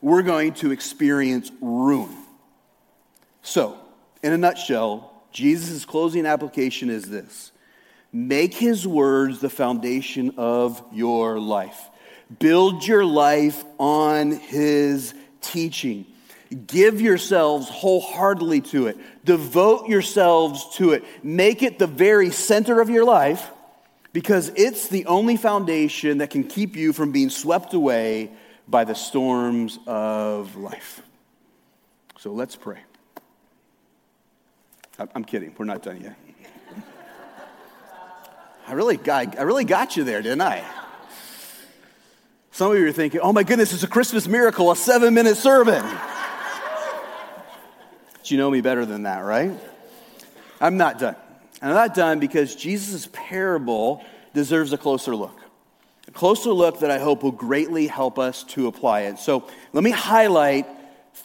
We're 0.00 0.22
going 0.22 0.52
to 0.54 0.70
experience 0.70 1.50
ruin. 1.60 2.14
So, 3.42 3.78
in 4.22 4.32
a 4.32 4.38
nutshell, 4.38 5.22
Jesus' 5.32 5.84
closing 5.84 6.26
application 6.26 6.90
is 6.90 7.08
this 7.08 7.52
Make 8.14 8.54
his 8.54 8.86
words 8.86 9.40
the 9.40 9.50
foundation 9.50 10.34
of 10.36 10.80
your 10.92 11.40
life. 11.40 11.90
Build 12.38 12.86
your 12.86 13.04
life 13.04 13.64
on 13.76 14.30
his 14.30 15.14
teaching. 15.40 16.06
Give 16.68 17.00
yourselves 17.00 17.68
wholeheartedly 17.68 18.60
to 18.60 18.86
it. 18.86 18.98
Devote 19.24 19.88
yourselves 19.88 20.76
to 20.76 20.92
it. 20.92 21.02
Make 21.24 21.64
it 21.64 21.80
the 21.80 21.88
very 21.88 22.30
center 22.30 22.80
of 22.80 22.88
your 22.88 23.04
life 23.04 23.50
because 24.12 24.52
it's 24.54 24.86
the 24.86 25.06
only 25.06 25.36
foundation 25.36 26.18
that 26.18 26.30
can 26.30 26.44
keep 26.44 26.76
you 26.76 26.92
from 26.92 27.10
being 27.10 27.30
swept 27.30 27.74
away 27.74 28.30
by 28.68 28.84
the 28.84 28.94
storms 28.94 29.80
of 29.88 30.54
life. 30.54 31.02
So 32.20 32.30
let's 32.32 32.54
pray. 32.54 32.78
I'm 35.16 35.24
kidding. 35.24 35.52
We're 35.58 35.64
not 35.64 35.82
done 35.82 36.00
yet. 36.00 36.16
I 38.66 38.72
really 38.72 38.96
got, 38.96 39.38
I 39.38 39.42
really 39.42 39.64
got 39.64 39.96
you 39.96 40.04
there, 40.04 40.22
didn't 40.22 40.40
I? 40.40 40.64
Some 42.50 42.70
of 42.70 42.78
you 42.78 42.86
are 42.86 42.92
thinking, 42.92 43.20
oh 43.20 43.32
my 43.32 43.42
goodness, 43.42 43.72
it's 43.72 43.82
a 43.82 43.88
Christmas 43.88 44.26
miracle, 44.26 44.70
a 44.70 44.76
seven 44.76 45.12
minute 45.12 45.36
sermon. 45.36 45.82
but 48.12 48.30
you 48.30 48.38
know 48.38 48.50
me 48.50 48.60
better 48.60 48.86
than 48.86 49.02
that, 49.02 49.18
right? 49.18 49.52
I'm 50.60 50.76
not 50.76 50.98
done. 50.98 51.16
I'm 51.60 51.74
not 51.74 51.94
done 51.94 52.20
because 52.20 52.54
Jesus' 52.54 53.08
parable 53.12 54.04
deserves 54.32 54.72
a 54.72 54.78
closer 54.78 55.14
look. 55.14 55.38
A 56.08 56.12
closer 56.12 56.50
look 56.50 56.80
that 56.80 56.90
I 56.90 56.98
hope 56.98 57.22
will 57.22 57.32
greatly 57.32 57.86
help 57.86 58.18
us 58.18 58.44
to 58.44 58.66
apply 58.66 59.02
it. 59.02 59.18
So 59.18 59.48
let 59.72 59.84
me 59.84 59.90
highlight 59.90 60.66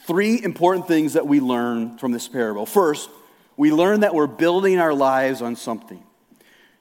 three 0.08 0.44
important 0.44 0.88
things 0.88 1.14
that 1.14 1.28
we 1.28 1.40
learn 1.40 1.98
from 2.00 2.12
this 2.12 2.28
parable. 2.28 2.66
First, 2.66 3.10
we 3.56 3.72
learn 3.72 4.02
that 4.02 4.14
we're 4.14 4.28
building 4.28 4.80
our 4.80 4.94
lives 4.94 5.42
on 5.42 5.56
something. 5.56 6.04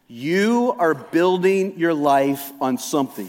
You 0.09 0.75
are 0.79 0.95
building 0.95 1.79
your 1.79 1.93
life 1.93 2.51
on 2.63 2.79
something. 2.79 3.29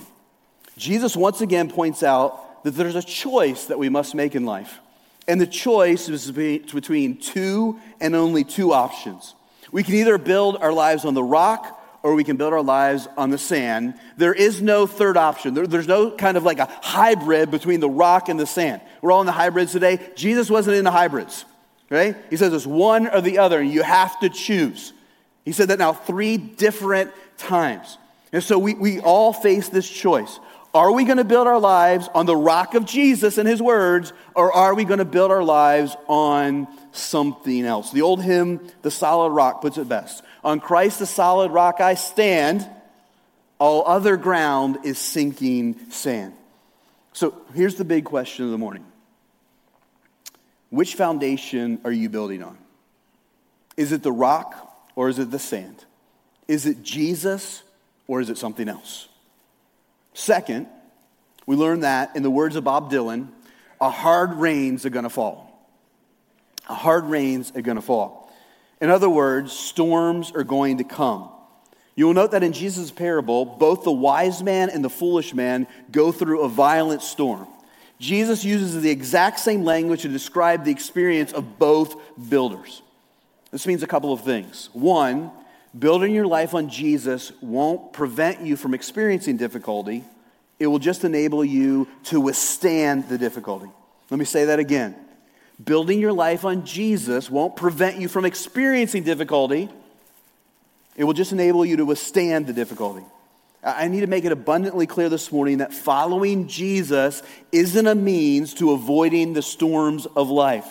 Jesus 0.78 1.16
once 1.16 1.42
again 1.42 1.70
points 1.70 2.04
out 2.04 2.64
that 2.64 2.72
there's 2.72 2.96
a 2.96 3.04
choice 3.04 3.66
that 3.66 3.78
we 3.78 3.90
must 3.90 4.16
make 4.16 4.34
in 4.34 4.46
life. 4.46 4.80
And 5.28 5.40
the 5.40 5.48
choice 5.48 6.08
is 6.08 6.32
between 6.32 7.18
two 7.18 7.80
and 8.00 8.16
only 8.16 8.46
two 8.46 8.72
options. 8.72 9.36
We 9.72 9.84
can 9.84 9.96
either 9.96 10.18
build 10.18 10.58
our 10.58 10.72
lives 10.72 11.04
on 11.04 11.14
the 11.14 11.24
rock 11.24 11.76
or 12.02 12.16
we 12.16 12.24
can 12.24 12.38
build 12.38 12.54
our 12.54 12.62
lives 12.62 13.08
on 13.18 13.30
the 13.30 13.38
sand. 13.38 13.96
There 14.16 14.34
is 14.34 14.62
no 14.62 14.88
third 14.88 15.18
option. 15.18 15.54
There, 15.54 15.68
there's 15.68 15.88
no 15.88 16.12
kind 16.12 16.38
of 16.38 16.44
like 16.44 16.60
a 16.60 16.70
hybrid 16.82 17.52
between 17.52 17.82
the 17.82 17.90
rock 17.90 18.30
and 18.30 18.40
the 18.40 18.48
sand. 18.48 18.82
We're 19.02 19.12
all 19.12 19.20
in 19.20 19.28
the 19.28 19.34
hybrids 19.34 19.74
today. 19.74 20.00
Jesus 20.16 20.50
wasn't 20.50 20.78
in 20.78 20.86
the 20.86 20.92
hybrids, 20.92 21.44
right? 21.90 22.16
He 22.30 22.38
says 22.38 22.54
it's 22.54 22.66
one 22.66 23.08
or 23.08 23.20
the 23.20 23.40
other, 23.40 23.60
and 23.60 23.70
you 23.70 23.84
have 23.84 24.18
to 24.22 24.30
choose. 24.30 24.94
He 25.50 25.54
said 25.54 25.70
that 25.70 25.80
now 25.80 25.94
three 25.94 26.38
different 26.38 27.10
times. 27.40 27.98
And 28.32 28.44
so 28.44 28.60
we, 28.60 28.76
we 28.76 29.00
all 29.00 29.34
face 29.34 29.68
this 29.68 29.90
choice. 29.90 30.40
Are 30.76 30.92
we 30.92 31.06
going 31.06 31.18
to 31.18 31.24
build 31.24 31.48
our 31.48 31.60
lives 31.60 32.08
on 32.14 32.28
the 32.28 32.36
rock 32.36 32.76
of 32.76 32.86
Jesus 32.86 33.40
and 33.40 33.50
his 33.50 33.60
words, 33.60 34.14
or 34.36 34.54
are 34.54 34.76
we 34.76 34.84
going 34.86 35.00
to 35.00 35.06
build 35.06 35.32
our 35.32 35.42
lives 35.42 35.98
on 36.08 36.68
something 36.92 37.66
else? 37.66 37.92
The 37.92 38.04
old 38.04 38.22
hymn, 38.22 38.62
The 38.84 38.92
Solid 38.92 39.32
Rock, 39.32 39.64
puts 39.64 39.80
it 39.80 39.90
best. 39.90 40.24
On 40.44 40.60
Christ, 40.60 41.00
the 41.00 41.08
solid 41.08 41.50
rock, 41.50 41.82
I 41.82 41.96
stand. 41.96 42.70
All 43.58 43.84
other 43.88 44.18
ground 44.18 44.78
is 44.84 45.00
sinking 45.00 45.90
sand. 45.90 46.36
So 47.14 47.34
here's 47.56 47.74
the 47.74 47.86
big 47.86 48.06
question 48.06 48.46
of 48.46 48.52
the 48.52 48.60
morning 48.60 48.86
Which 50.70 50.94
foundation 50.94 51.82
are 51.84 51.92
you 51.92 52.08
building 52.08 52.44
on? 52.44 52.56
Is 53.78 53.92
it 53.92 54.04
the 54.04 54.12
rock 54.12 54.68
or 55.00 55.08
is 55.08 55.18
it 55.18 55.32
the 55.32 55.40
sand? 55.40 55.86
Is 56.50 56.66
it 56.66 56.84
Jesus 56.84 57.64
or 58.06 58.20
is 58.20 58.30
it 58.30 58.38
something 58.38 58.68
else? 58.68 59.08
Second, 60.14 60.68
we 61.46 61.56
learn 61.56 61.80
that, 61.80 62.18
in 62.18 62.22
the 62.22 62.30
words 62.30 62.58
of 62.58 62.66
Bob 62.66 62.92
Dylan, 62.92 63.30
a 63.80 63.90
hard 63.90 64.34
rains 64.34 64.86
are 64.86 64.90
going 64.90 65.04
to 65.04 65.10
fall. 65.10 65.66
A 66.68 66.74
hard 66.74 67.06
rains 67.06 67.54
are 67.56 67.62
going 67.62 67.78
to 67.78 67.82
fall. 67.82 68.30
In 68.82 68.90
other 68.90 69.10
words, 69.10 69.54
storms 69.54 70.34
are 70.36 70.44
going 70.44 70.80
to 70.80 70.84
come. 70.84 71.30
You 71.96 72.08
will 72.08 72.14
note 72.14 72.32
that 72.32 72.44
in 72.44 72.52
Jesus' 72.52 72.92
parable, 72.92 73.46
both 73.46 73.86
the 73.86 73.94
wise 73.94 74.44
man 74.44 74.70
and 74.70 74.84
the 74.84 74.90
foolish 74.90 75.34
man 75.34 75.66
go 75.90 76.12
through 76.12 76.42
a 76.42 76.50
violent 76.50 77.04
storm. 77.04 77.48
Jesus 78.00 78.44
uses 78.44 78.82
the 78.82 78.92
exact 78.92 79.40
same 79.40 79.64
language 79.64 80.02
to 80.02 80.10
describe 80.10 80.66
the 80.66 80.72
experience 80.72 81.32
of 81.32 81.58
both 81.58 81.96
builders. 82.30 82.82
This 83.52 83.66
means 83.66 83.84
a 83.84 83.88
couple 83.88 84.14
of 84.14 84.22
things. 84.22 84.70
One, 84.74 85.32
Building 85.78 86.16
your 86.16 86.26
life 86.26 86.56
on 86.56 86.70
Jesus 86.70 87.32
won't 87.42 87.94
prevent 87.94 88.42
you 88.42 88.56
from 88.56 88.74
experiencing 88.74 89.38
difficulty, 89.38 90.04
it 90.58 90.68
will 90.68 90.80
just 90.80 91.04
enable 91.04 91.46
you 91.46 91.88
to 92.06 92.20
withstand 92.20 93.08
the 93.08 93.18
difficulty. 93.18 93.70
Let 94.10 94.18
me 94.20 94.26
say 94.26 94.46
that 94.46 94.60
again. 94.60 94.96
Building 95.64 96.00
your 96.00 96.14
life 96.14 96.44
on 96.44 96.66
Jesus 96.66 97.30
won't 97.30 97.56
prevent 97.56 97.98
you 97.98 98.08
from 98.08 98.26
experiencing 98.26 99.04
difficulty. 99.04 99.70
It 100.96 101.04
will 101.04 101.14
just 101.14 101.32
enable 101.32 101.64
you 101.66 101.78
to 101.78 101.86
withstand 101.86 102.48
the 102.48 102.54
difficulty. 102.54 103.06
I 103.64 103.90
need 103.90 104.02
to 104.02 104.08
make 104.08 104.26
it 104.26 104.32
abundantly 104.32 104.88
clear 104.88 105.10
this 105.10 105.32
morning 105.32 105.58
that 105.58 105.74
following 105.74 106.48
Jesus 106.48 107.22
isn't 107.52 107.88
a 107.88 107.94
means 107.94 108.54
to 108.56 108.72
avoiding 108.72 109.34
the 109.34 109.42
storms 109.42 110.08
of 110.08 110.30
life. 110.30 110.66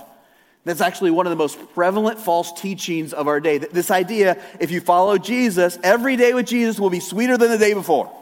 That's 0.68 0.82
actually 0.82 1.12
one 1.12 1.24
of 1.24 1.30
the 1.30 1.36
most 1.36 1.58
prevalent 1.72 2.20
false 2.20 2.52
teachings 2.52 3.14
of 3.14 3.26
our 3.26 3.40
day. 3.40 3.56
This 3.56 3.90
idea, 3.90 4.36
if 4.60 4.70
you 4.70 4.82
follow 4.82 5.16
Jesus, 5.16 5.78
every 5.82 6.16
day 6.16 6.34
with 6.34 6.44
Jesus 6.44 6.78
will 6.78 6.90
be 6.90 7.00
sweeter 7.00 7.38
than 7.38 7.50
the 7.50 7.56
day 7.56 7.72
before. 7.72 8.12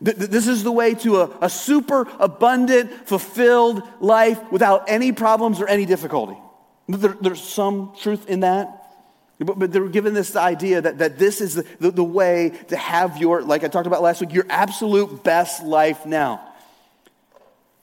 This 0.00 0.48
is 0.48 0.64
the 0.64 0.72
way 0.72 0.94
to 0.94 1.20
a, 1.20 1.38
a 1.42 1.50
super 1.50 2.08
abundant, 2.18 3.06
fulfilled 3.06 3.82
life 4.00 4.40
without 4.50 4.88
any 4.88 5.12
problems 5.12 5.60
or 5.60 5.68
any 5.68 5.84
difficulty. 5.84 6.38
There, 6.88 7.14
there's 7.20 7.42
some 7.42 7.92
truth 8.00 8.26
in 8.26 8.40
that. 8.40 8.78
But, 9.38 9.58
but, 9.58 9.72
they're 9.72 9.88
given 9.88 10.14
this 10.14 10.36
idea 10.36 10.80
that, 10.80 10.98
that 10.98 11.18
this 11.18 11.42
is 11.42 11.54
the, 11.54 11.66
the, 11.80 11.90
the 11.90 12.04
way 12.04 12.50
to 12.68 12.78
have 12.78 13.18
your, 13.18 13.42
like 13.42 13.62
I 13.62 13.68
talked 13.68 13.86
about 13.86 14.00
last 14.00 14.22
week, 14.22 14.32
your 14.32 14.46
absolute 14.48 15.22
best 15.22 15.62
life 15.62 16.06
now. 16.06 16.49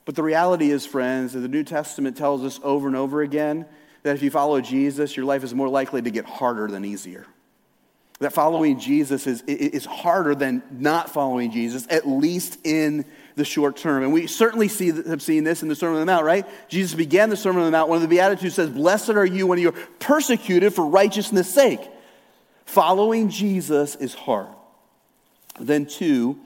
But 0.07 0.15
the 0.15 0.23
reality 0.23 0.71
is, 0.71 0.85
friends, 0.85 1.33
that 1.33 1.41
the 1.41 1.49
New 1.49 1.65
Testament 1.65 2.15
tells 2.15 2.41
us 2.41 2.61
over 2.63 2.87
and 2.87 2.95
over 2.95 3.21
again 3.21 3.65
that 4.03 4.15
if 4.15 4.23
you 4.23 4.31
follow 4.31 4.61
Jesus, 4.61 5.17
your 5.17 5.25
life 5.25 5.43
is 5.43 5.53
more 5.53 5.67
likely 5.67 6.01
to 6.01 6.09
get 6.09 6.23
harder 6.23 6.69
than 6.69 6.85
easier. 6.85 7.25
That 8.19 8.31
following 8.31 8.79
Jesus 8.79 9.27
is, 9.27 9.41
is 9.41 9.83
harder 9.83 10.33
than 10.33 10.63
not 10.71 11.09
following 11.09 11.51
Jesus, 11.51 11.85
at 11.89 12.07
least 12.07 12.57
in 12.63 13.03
the 13.35 13.43
short 13.43 13.75
term. 13.75 14.01
And 14.01 14.13
we 14.13 14.27
certainly 14.27 14.69
see, 14.69 14.93
have 14.93 15.21
seen 15.21 15.43
this 15.43 15.61
in 15.61 15.67
the 15.67 15.75
Sermon 15.75 15.95
on 15.95 15.99
the 15.99 16.05
Mount, 16.05 16.23
right? 16.23 16.45
Jesus 16.69 16.95
began 16.95 17.29
the 17.29 17.35
Sermon 17.35 17.63
on 17.63 17.65
the 17.65 17.77
Mount. 17.77 17.89
One 17.89 17.97
of 17.97 18.01
the 18.01 18.07
Beatitudes 18.07 18.55
says, 18.55 18.69
Blessed 18.69 19.09
are 19.09 19.25
you 19.25 19.45
when 19.45 19.59
you're 19.59 19.73
persecuted 19.99 20.73
for 20.73 20.87
righteousness' 20.87 21.53
sake. 21.53 21.81
Following 22.63 23.27
Jesus 23.27 23.95
is 23.95 24.13
hard. 24.13 24.47
Then, 25.59 25.85
two, 25.85 26.39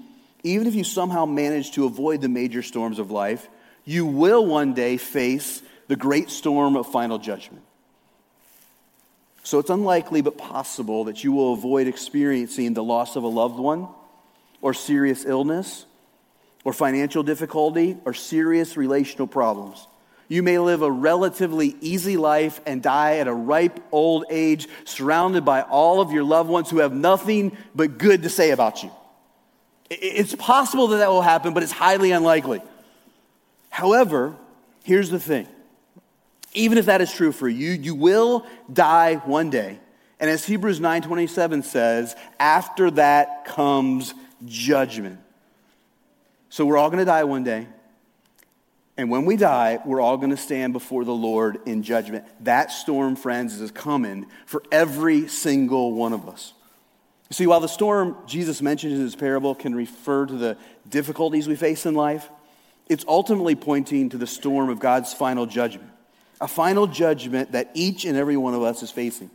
even 0.43 0.67
if 0.67 0.75
you 0.75 0.83
somehow 0.83 1.25
manage 1.25 1.71
to 1.71 1.85
avoid 1.85 2.21
the 2.21 2.29
major 2.29 2.61
storms 2.61 2.99
of 2.99 3.11
life, 3.11 3.47
you 3.85 4.05
will 4.05 4.45
one 4.45 4.73
day 4.73 4.97
face 4.97 5.61
the 5.87 5.95
great 5.95 6.29
storm 6.29 6.75
of 6.75 6.91
final 6.91 7.17
judgment. 7.17 7.63
So 9.43 9.59
it's 9.59 9.69
unlikely 9.69 10.21
but 10.21 10.37
possible 10.37 11.05
that 11.05 11.23
you 11.23 11.31
will 11.31 11.53
avoid 11.53 11.87
experiencing 11.87 12.73
the 12.73 12.83
loss 12.83 13.15
of 13.15 13.23
a 13.23 13.27
loved 13.27 13.59
one, 13.59 13.87
or 14.61 14.73
serious 14.73 15.25
illness, 15.25 15.85
or 16.63 16.73
financial 16.73 17.23
difficulty, 17.23 17.97
or 18.05 18.13
serious 18.13 18.77
relational 18.77 19.27
problems. 19.27 19.87
You 20.27 20.43
may 20.43 20.59
live 20.59 20.81
a 20.81 20.91
relatively 20.91 21.75
easy 21.81 22.15
life 22.15 22.61
and 22.65 22.81
die 22.81 23.17
at 23.17 23.27
a 23.27 23.33
ripe 23.33 23.79
old 23.91 24.25
age, 24.29 24.67
surrounded 24.85 25.43
by 25.43 25.63
all 25.63 25.99
of 25.99 26.11
your 26.11 26.23
loved 26.23 26.49
ones 26.49 26.69
who 26.69 26.77
have 26.77 26.93
nothing 26.93 27.57
but 27.75 27.97
good 27.97 28.23
to 28.23 28.29
say 28.29 28.51
about 28.51 28.83
you. 28.83 28.91
It's 29.93 30.33
possible 30.35 30.87
that 30.87 30.97
that 30.97 31.09
will 31.09 31.21
happen, 31.21 31.53
but 31.53 31.63
it's 31.63 31.71
highly 31.73 32.11
unlikely. 32.11 32.61
However, 33.69 34.37
here's 34.83 35.09
the 35.09 35.19
thing 35.19 35.47
even 36.53 36.77
if 36.77 36.85
that 36.85 37.01
is 37.01 37.11
true 37.11 37.31
for 37.31 37.47
you, 37.47 37.71
you 37.71 37.93
will 37.95 38.45
die 38.71 39.15
one 39.15 39.49
day. 39.49 39.79
And 40.19 40.29
as 40.29 40.45
Hebrews 40.45 40.79
9:27 40.79 41.65
says, 41.65 42.15
after 42.39 42.91
that 42.91 43.45
comes 43.45 44.13
judgment. 44.45 45.19
So 46.49 46.65
we're 46.65 46.77
all 46.77 46.89
going 46.89 46.99
to 46.99 47.05
die 47.05 47.25
one 47.25 47.43
day. 47.43 47.67
And 48.97 49.09
when 49.09 49.25
we 49.25 49.35
die, 49.35 49.79
we're 49.85 50.01
all 50.01 50.17
going 50.17 50.29
to 50.29 50.37
stand 50.37 50.73
before 50.73 51.03
the 51.03 51.13
Lord 51.13 51.59
in 51.65 51.81
judgment. 51.83 52.25
That 52.41 52.71
storm, 52.71 53.15
friends, 53.15 53.59
is 53.59 53.71
coming 53.71 54.27
for 54.45 54.63
every 54.71 55.27
single 55.27 55.93
one 55.93 56.13
of 56.13 56.29
us. 56.29 56.53
You 57.31 57.35
see, 57.35 57.47
while 57.47 57.61
the 57.61 57.69
storm 57.69 58.17
Jesus 58.27 58.61
mentions 58.61 58.91
in 58.91 58.99
his 58.99 59.15
parable 59.15 59.55
can 59.55 59.73
refer 59.73 60.25
to 60.25 60.33
the 60.33 60.57
difficulties 60.89 61.47
we 61.47 61.55
face 61.55 61.85
in 61.85 61.93
life, 61.93 62.29
it's 62.89 63.05
ultimately 63.07 63.55
pointing 63.55 64.09
to 64.09 64.17
the 64.17 64.27
storm 64.27 64.67
of 64.67 64.81
God's 64.81 65.13
final 65.13 65.45
judgment, 65.45 65.89
a 66.41 66.47
final 66.49 66.87
judgment 66.87 67.53
that 67.53 67.71
each 67.73 68.03
and 68.03 68.17
every 68.17 68.35
one 68.35 68.53
of 68.53 68.63
us 68.63 68.83
is 68.83 68.91
facing. 68.91 69.31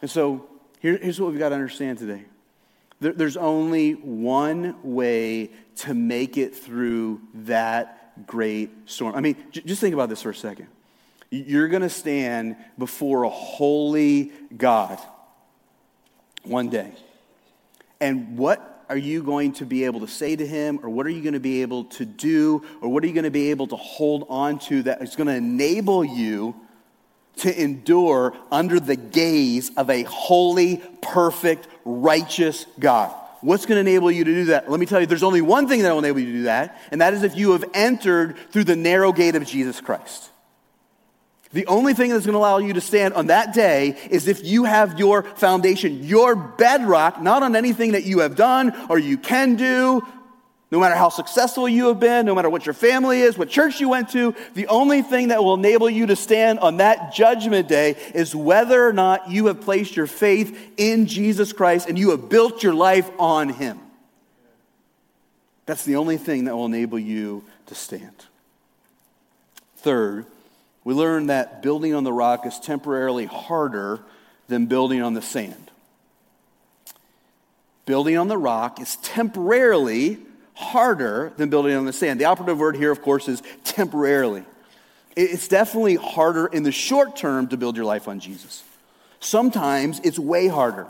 And 0.00 0.08
so 0.08 0.46
here, 0.78 0.96
here's 0.96 1.20
what 1.20 1.32
we've 1.32 1.40
got 1.40 1.48
to 1.48 1.56
understand 1.56 1.98
today 1.98 2.22
there, 3.00 3.14
there's 3.14 3.36
only 3.36 3.94
one 3.94 4.76
way 4.84 5.50
to 5.78 5.92
make 5.92 6.38
it 6.38 6.54
through 6.54 7.20
that 7.34 8.26
great 8.28 8.70
storm. 8.88 9.16
I 9.16 9.20
mean, 9.20 9.34
j- 9.50 9.62
just 9.62 9.80
think 9.80 9.94
about 9.94 10.08
this 10.08 10.22
for 10.22 10.30
a 10.30 10.34
second. 10.36 10.68
You're 11.30 11.66
going 11.66 11.82
to 11.82 11.90
stand 11.90 12.54
before 12.78 13.24
a 13.24 13.28
holy 13.28 14.30
God 14.56 15.00
one 16.42 16.68
day. 16.68 16.92
And 18.00 18.38
what 18.38 18.84
are 18.88 18.96
you 18.96 19.22
going 19.22 19.52
to 19.52 19.64
be 19.64 19.84
able 19.84 20.00
to 20.00 20.08
say 20.08 20.34
to 20.34 20.44
him, 20.46 20.80
or 20.82 20.90
what 20.90 21.06
are 21.06 21.10
you 21.10 21.22
going 21.22 21.34
to 21.34 21.40
be 21.40 21.62
able 21.62 21.84
to 21.84 22.04
do, 22.04 22.64
or 22.80 22.88
what 22.88 23.04
are 23.04 23.06
you 23.06 23.12
going 23.12 23.24
to 23.24 23.30
be 23.30 23.50
able 23.50 23.68
to 23.68 23.76
hold 23.76 24.26
on 24.28 24.58
to 24.58 24.82
that 24.82 25.00
is 25.00 25.14
going 25.14 25.28
to 25.28 25.34
enable 25.34 26.04
you 26.04 26.56
to 27.36 27.62
endure 27.62 28.34
under 28.50 28.80
the 28.80 28.96
gaze 28.96 29.70
of 29.76 29.90
a 29.90 30.02
holy, 30.02 30.82
perfect, 31.02 31.68
righteous 31.84 32.66
God? 32.80 33.14
What's 33.42 33.64
going 33.64 33.76
to 33.82 33.88
enable 33.88 34.10
you 34.10 34.24
to 34.24 34.34
do 34.34 34.44
that? 34.46 34.68
Let 34.70 34.80
me 34.80 34.86
tell 34.86 35.00
you, 35.00 35.06
there's 35.06 35.22
only 35.22 35.40
one 35.40 35.68
thing 35.68 35.82
that 35.82 35.90
will 35.92 36.00
enable 36.00 36.18
you 36.18 36.26
to 36.26 36.32
do 36.32 36.42
that, 36.42 36.80
and 36.90 37.00
that 37.00 37.14
is 37.14 37.22
if 37.22 37.36
you 37.36 37.52
have 37.52 37.64
entered 37.72 38.36
through 38.50 38.64
the 38.64 38.76
narrow 38.76 39.12
gate 39.12 39.36
of 39.36 39.46
Jesus 39.46 39.80
Christ. 39.80 40.29
The 41.52 41.66
only 41.66 41.94
thing 41.94 42.10
that's 42.10 42.24
going 42.24 42.34
to 42.34 42.38
allow 42.38 42.58
you 42.58 42.74
to 42.74 42.80
stand 42.80 43.14
on 43.14 43.26
that 43.26 43.52
day 43.52 43.98
is 44.10 44.28
if 44.28 44.44
you 44.44 44.64
have 44.64 44.98
your 45.00 45.24
foundation, 45.24 46.04
your 46.04 46.36
bedrock, 46.36 47.20
not 47.20 47.42
on 47.42 47.56
anything 47.56 47.92
that 47.92 48.04
you 48.04 48.20
have 48.20 48.36
done 48.36 48.72
or 48.88 48.98
you 48.98 49.18
can 49.18 49.56
do, 49.56 50.06
no 50.70 50.78
matter 50.78 50.94
how 50.94 51.08
successful 51.08 51.68
you 51.68 51.88
have 51.88 51.98
been, 51.98 52.26
no 52.26 52.36
matter 52.36 52.48
what 52.48 52.64
your 52.64 52.74
family 52.74 53.20
is, 53.20 53.36
what 53.36 53.48
church 53.48 53.80
you 53.80 53.88
went 53.88 54.10
to, 54.10 54.36
the 54.54 54.68
only 54.68 55.02
thing 55.02 55.28
that 55.28 55.42
will 55.42 55.54
enable 55.54 55.90
you 55.90 56.06
to 56.06 56.14
stand 56.14 56.60
on 56.60 56.76
that 56.76 57.12
judgment 57.12 57.66
day 57.66 57.96
is 58.14 58.36
whether 58.36 58.86
or 58.86 58.92
not 58.92 59.28
you 59.28 59.46
have 59.46 59.60
placed 59.60 59.96
your 59.96 60.06
faith 60.06 60.56
in 60.76 61.06
Jesus 61.06 61.52
Christ 61.52 61.88
and 61.88 61.98
you 61.98 62.10
have 62.10 62.28
built 62.28 62.62
your 62.62 62.74
life 62.74 63.10
on 63.18 63.48
Him. 63.48 63.80
That's 65.66 65.84
the 65.84 65.96
only 65.96 66.16
thing 66.16 66.44
that 66.44 66.54
will 66.54 66.66
enable 66.66 66.98
you 67.00 67.44
to 67.66 67.74
stand. 67.74 68.26
Third, 69.78 70.26
we 70.84 70.94
learn 70.94 71.26
that 71.26 71.62
building 71.62 71.94
on 71.94 72.04
the 72.04 72.12
rock 72.12 72.46
is 72.46 72.58
temporarily 72.58 73.26
harder 73.26 74.00
than 74.48 74.66
building 74.66 75.02
on 75.02 75.14
the 75.14 75.22
sand. 75.22 75.70
Building 77.86 78.16
on 78.16 78.28
the 78.28 78.38
rock 78.38 78.80
is 78.80 78.96
temporarily 78.96 80.18
harder 80.54 81.32
than 81.36 81.50
building 81.50 81.74
on 81.74 81.86
the 81.86 81.92
sand. 81.92 82.20
The 82.20 82.26
operative 82.26 82.58
word 82.58 82.76
here, 82.76 82.90
of 82.90 83.02
course, 83.02 83.28
is 83.28 83.42
temporarily. 83.64 84.44
It's 85.16 85.48
definitely 85.48 85.96
harder 85.96 86.46
in 86.46 86.62
the 86.62 86.72
short 86.72 87.16
term 87.16 87.48
to 87.48 87.56
build 87.56 87.76
your 87.76 87.84
life 87.84 88.08
on 88.08 88.20
Jesus. 88.20 88.62
Sometimes 89.18 90.00
it's 90.04 90.18
way 90.18 90.48
harder. 90.48 90.86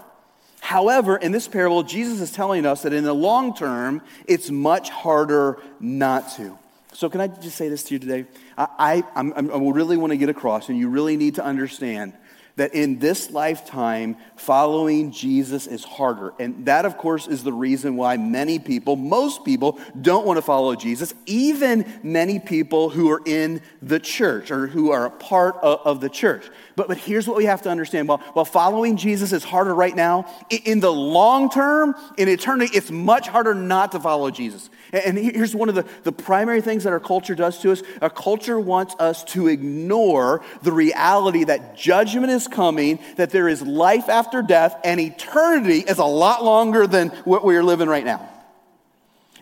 However, 0.60 1.16
in 1.16 1.32
this 1.32 1.48
parable, 1.48 1.82
Jesus 1.82 2.20
is 2.20 2.30
telling 2.30 2.66
us 2.66 2.82
that 2.82 2.92
in 2.92 3.04
the 3.04 3.14
long 3.14 3.56
term, 3.56 4.02
it's 4.26 4.50
much 4.50 4.90
harder 4.90 5.58
not 5.80 6.30
to. 6.36 6.58
So, 6.92 7.08
can 7.08 7.20
I 7.20 7.28
just 7.28 7.56
say 7.56 7.68
this 7.68 7.84
to 7.84 7.94
you 7.94 7.98
today? 8.00 8.26
I, 8.58 9.04
I, 9.14 9.22
I 9.22 9.58
really 9.58 9.96
want 9.96 10.12
to 10.12 10.16
get 10.16 10.28
across, 10.28 10.68
and 10.68 10.78
you 10.78 10.88
really 10.88 11.16
need 11.16 11.36
to 11.36 11.44
understand 11.44 12.14
that 12.56 12.74
in 12.74 12.98
this 12.98 13.30
lifetime, 13.30 14.16
following 14.36 15.12
Jesus 15.12 15.66
is 15.66 15.82
harder. 15.82 16.34
And 16.38 16.66
that, 16.66 16.84
of 16.84 16.98
course, 16.98 17.26
is 17.26 17.42
the 17.42 17.52
reason 17.54 17.96
why 17.96 18.18
many 18.18 18.58
people, 18.58 18.96
most 18.96 19.46
people, 19.46 19.78
don't 19.98 20.26
want 20.26 20.36
to 20.36 20.42
follow 20.42 20.74
Jesus, 20.74 21.14
even 21.24 21.90
many 22.02 22.38
people 22.38 22.90
who 22.90 23.10
are 23.10 23.22
in 23.24 23.62
the 23.80 23.98
church 23.98 24.50
or 24.50 24.66
who 24.66 24.90
are 24.90 25.06
a 25.06 25.10
part 25.10 25.56
of, 25.62 25.80
of 25.86 26.00
the 26.02 26.10
church. 26.10 26.50
But, 26.76 26.88
but 26.88 26.98
here's 26.98 27.26
what 27.26 27.38
we 27.38 27.46
have 27.46 27.62
to 27.62 27.70
understand 27.70 28.08
while, 28.08 28.18
while 28.34 28.44
following 28.44 28.98
Jesus 28.98 29.32
is 29.32 29.42
harder 29.42 29.74
right 29.74 29.96
now, 29.96 30.26
in 30.50 30.80
the 30.80 30.92
long 30.92 31.48
term, 31.50 31.94
in 32.18 32.28
eternity, 32.28 32.76
it's 32.76 32.90
much 32.90 33.28
harder 33.28 33.54
not 33.54 33.92
to 33.92 34.00
follow 34.00 34.30
Jesus. 34.30 34.68
And 34.92 35.16
here's 35.16 35.54
one 35.54 35.68
of 35.68 35.74
the, 35.76 35.86
the 36.02 36.12
primary 36.12 36.60
things 36.60 36.84
that 36.84 36.92
our 36.92 37.00
culture 37.00 37.34
does 37.34 37.58
to 37.60 37.70
us 37.70 37.82
our 38.02 38.10
culture 38.10 38.58
wants 38.58 38.94
us 38.98 39.22
to 39.24 39.46
ignore 39.46 40.42
the 40.62 40.72
reality 40.72 41.44
that 41.44 41.76
judgment 41.76 42.30
is 42.30 42.48
coming, 42.48 42.98
that 43.16 43.30
there 43.30 43.48
is 43.48 43.62
life 43.62 44.08
after 44.08 44.42
death, 44.42 44.76
and 44.84 44.98
eternity 44.98 45.78
is 45.78 45.98
a 45.98 46.04
lot 46.04 46.44
longer 46.44 46.86
than 46.86 47.10
what 47.24 47.44
we're 47.44 47.62
living 47.62 47.88
right 47.88 48.04
now. 48.04 48.28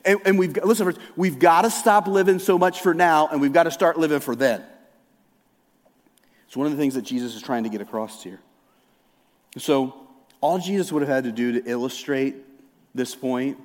And, 0.04 0.20
and 0.24 0.38
we've 0.38 0.56
listen, 0.62 0.94
we've 1.16 1.38
got 1.38 1.62
to 1.62 1.70
stop 1.70 2.06
living 2.06 2.38
so 2.38 2.58
much 2.58 2.82
for 2.82 2.92
now, 2.92 3.28
and 3.28 3.40
we've 3.40 3.52
got 3.52 3.64
to 3.64 3.70
start 3.70 3.98
living 3.98 4.20
for 4.20 4.36
then. 4.36 4.62
It's 6.46 6.56
one 6.56 6.66
of 6.66 6.72
the 6.72 6.78
things 6.78 6.94
that 6.94 7.02
Jesus 7.02 7.34
is 7.34 7.42
trying 7.42 7.64
to 7.64 7.70
get 7.70 7.80
across 7.80 8.22
here. 8.22 8.40
So, 9.56 9.94
all 10.40 10.58
Jesus 10.58 10.92
would 10.92 11.02
have 11.02 11.08
had 11.08 11.24
to 11.24 11.32
do 11.32 11.60
to 11.60 11.70
illustrate 11.70 12.36
this 12.94 13.14
point 13.14 13.58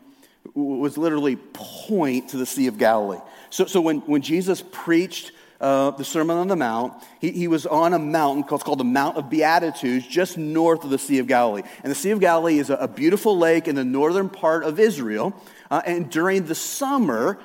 was 0.55 0.97
literally 0.97 1.35
point 1.35 2.29
to 2.29 2.37
the 2.37 2.45
Sea 2.45 2.67
of 2.67 2.77
Galilee. 2.77 3.19
So, 3.49 3.65
so 3.65 3.81
when, 3.81 3.99
when 4.01 4.21
Jesus 4.21 4.63
preached 4.71 5.31
uh, 5.59 5.91
the 5.91 6.03
Sermon 6.03 6.37
on 6.37 6.47
the 6.47 6.55
Mount, 6.55 6.93
he, 7.19 7.31
he 7.31 7.47
was 7.47 7.65
on 7.65 7.93
a 7.93 7.99
mountain 7.99 8.43
called, 8.43 8.63
called 8.63 8.79
the 8.79 8.83
Mount 8.83 9.17
of 9.17 9.29
Beatitudes, 9.29 10.05
just 10.05 10.37
north 10.37 10.83
of 10.83 10.89
the 10.89 10.97
Sea 10.97 11.19
of 11.19 11.27
Galilee. 11.27 11.63
And 11.83 11.91
the 11.91 11.95
Sea 11.95 12.11
of 12.11 12.19
Galilee 12.19 12.59
is 12.59 12.69
a, 12.69 12.75
a 12.75 12.87
beautiful 12.87 13.37
lake 13.37 13.67
in 13.67 13.75
the 13.75 13.85
northern 13.85 14.29
part 14.29 14.63
of 14.63 14.79
Israel. 14.79 15.33
Uh, 15.71 15.81
and 15.85 16.09
during 16.11 16.45
the 16.45 16.55
summer, 16.55 17.39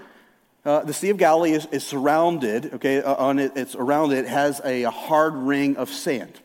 uh, 0.64 0.82
the 0.84 0.92
Sea 0.92 1.10
of 1.10 1.16
Galilee 1.16 1.52
is, 1.52 1.66
is 1.66 1.84
surrounded, 1.84 2.74
okay, 2.74 3.00
uh, 3.00 3.14
on 3.14 3.38
it, 3.38 3.52
it's 3.56 3.74
around 3.74 4.12
it, 4.12 4.26
has 4.26 4.60
a, 4.64 4.82
a 4.82 4.90
hard 4.90 5.34
ring 5.34 5.76
of 5.76 5.88
sand. 5.88 6.40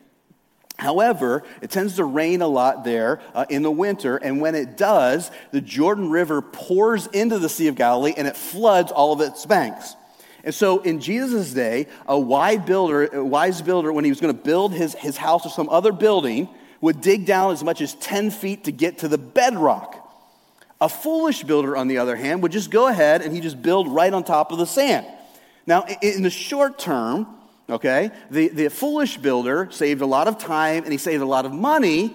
However, 0.78 1.44
it 1.62 1.70
tends 1.70 1.96
to 1.96 2.04
rain 2.04 2.42
a 2.42 2.48
lot 2.48 2.84
there 2.84 3.20
uh, 3.34 3.46
in 3.48 3.62
the 3.62 3.70
winter, 3.70 4.16
and 4.16 4.40
when 4.40 4.54
it 4.54 4.76
does, 4.76 5.30
the 5.52 5.60
Jordan 5.60 6.10
River 6.10 6.42
pours 6.42 7.06
into 7.06 7.38
the 7.38 7.48
Sea 7.48 7.68
of 7.68 7.76
Galilee 7.76 8.14
and 8.16 8.26
it 8.26 8.36
floods 8.36 8.90
all 8.90 9.12
of 9.12 9.20
its 9.20 9.46
banks. 9.46 9.94
And 10.42 10.54
so 10.54 10.80
in 10.80 11.00
Jesus' 11.00 11.52
day, 11.52 11.86
a 12.06 12.18
wise 12.18 12.60
builder, 12.66 13.06
a 13.06 13.24
wise 13.24 13.62
builder, 13.62 13.92
when 13.92 14.04
he 14.04 14.10
was 14.10 14.20
going 14.20 14.36
to 14.36 14.42
build 14.42 14.72
his, 14.72 14.94
his 14.94 15.16
house 15.16 15.46
or 15.46 15.48
some 15.48 15.70
other 15.70 15.90
building, 15.90 16.48
would 16.80 17.00
dig 17.00 17.24
down 17.24 17.52
as 17.52 17.64
much 17.64 17.80
as 17.80 17.94
10 17.94 18.30
feet 18.30 18.64
to 18.64 18.72
get 18.72 18.98
to 18.98 19.08
the 19.08 19.16
bedrock. 19.16 20.00
A 20.80 20.88
foolish 20.88 21.44
builder, 21.44 21.76
on 21.76 21.88
the 21.88 21.96
other 21.96 22.14
hand, 22.14 22.42
would 22.42 22.52
just 22.52 22.70
go 22.70 22.88
ahead 22.88 23.22
and 23.22 23.34
he 23.34 23.40
just 23.40 23.62
build 23.62 23.88
right 23.88 24.12
on 24.12 24.22
top 24.22 24.52
of 24.52 24.58
the 24.58 24.66
sand. 24.66 25.06
Now, 25.66 25.86
in 26.02 26.22
the 26.22 26.30
short 26.30 26.78
term, 26.78 27.26
okay, 27.68 28.10
the, 28.30 28.48
the 28.48 28.70
foolish 28.70 29.16
builder 29.16 29.68
saved 29.70 30.02
a 30.02 30.06
lot 30.06 30.28
of 30.28 30.38
time 30.38 30.84
and 30.84 30.92
he 30.92 30.98
saved 30.98 31.22
a 31.22 31.26
lot 31.26 31.46
of 31.46 31.52
money 31.52 32.14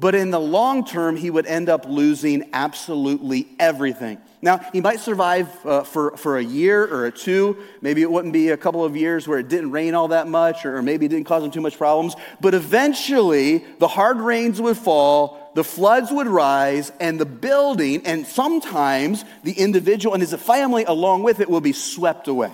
but 0.00 0.14
in 0.14 0.30
the 0.30 0.38
long 0.38 0.84
term, 0.84 1.16
he 1.16 1.28
would 1.28 1.46
end 1.46 1.68
up 1.68 1.84
losing 1.84 2.50
absolutely 2.52 3.48
everything. 3.58 4.18
Now, 4.40 4.58
he 4.72 4.80
might 4.80 5.00
survive 5.00 5.48
uh, 5.66 5.82
for, 5.82 6.16
for 6.16 6.38
a 6.38 6.44
year 6.44 6.84
or 6.84 7.06
a 7.06 7.10
two. 7.10 7.56
Maybe 7.80 8.02
it 8.02 8.10
wouldn't 8.10 8.32
be 8.32 8.50
a 8.50 8.56
couple 8.56 8.84
of 8.84 8.96
years 8.96 9.26
where 9.26 9.40
it 9.40 9.48
didn't 9.48 9.72
rain 9.72 9.94
all 9.94 10.08
that 10.08 10.28
much, 10.28 10.64
or 10.64 10.80
maybe 10.82 11.06
it 11.06 11.08
didn't 11.08 11.26
cause 11.26 11.42
him 11.42 11.50
too 11.50 11.60
much 11.60 11.76
problems. 11.76 12.14
But 12.40 12.54
eventually, 12.54 13.64
the 13.80 13.88
hard 13.88 14.18
rains 14.18 14.60
would 14.60 14.76
fall, 14.76 15.50
the 15.56 15.64
floods 15.64 16.12
would 16.12 16.28
rise, 16.28 16.92
and 17.00 17.18
the 17.18 17.26
building, 17.26 18.06
and 18.06 18.24
sometimes 18.24 19.24
the 19.42 19.54
individual 19.54 20.14
and 20.14 20.22
his 20.22 20.32
family 20.34 20.84
along 20.84 21.24
with 21.24 21.40
it, 21.40 21.50
will 21.50 21.60
be 21.60 21.72
swept 21.72 22.28
away. 22.28 22.52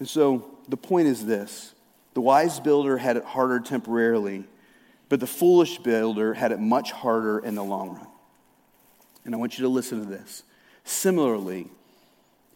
And 0.00 0.08
so 0.08 0.58
the 0.68 0.76
point 0.76 1.06
is 1.06 1.24
this 1.24 1.72
the 2.14 2.20
wise 2.20 2.58
builder 2.58 2.96
had 2.96 3.16
it 3.16 3.24
harder 3.24 3.60
temporarily 3.60 4.44
but 5.10 5.18
the 5.18 5.26
foolish 5.26 5.78
builder 5.78 6.32
had 6.32 6.52
it 6.52 6.60
much 6.60 6.92
harder 6.92 7.40
in 7.40 7.56
the 7.56 7.64
long 7.64 7.90
run. 7.90 8.06
And 9.26 9.34
I 9.34 9.38
want 9.38 9.58
you 9.58 9.64
to 9.64 9.68
listen 9.68 9.98
to 9.98 10.06
this. 10.06 10.44
Similarly, 10.84 11.68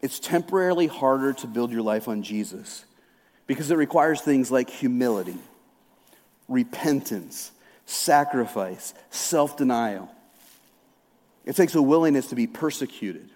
it's 0.00 0.20
temporarily 0.20 0.86
harder 0.86 1.32
to 1.34 1.46
build 1.48 1.72
your 1.72 1.82
life 1.82 2.06
on 2.08 2.22
Jesus 2.22 2.84
because 3.48 3.70
it 3.70 3.76
requires 3.76 4.20
things 4.20 4.52
like 4.52 4.70
humility, 4.70 5.36
repentance, 6.48 7.50
sacrifice, 7.86 8.94
self 9.10 9.56
denial. 9.56 10.08
It 11.44 11.56
takes 11.56 11.74
a 11.74 11.82
willingness 11.82 12.28
to 12.28 12.36
be 12.36 12.46
persecuted, 12.46 13.30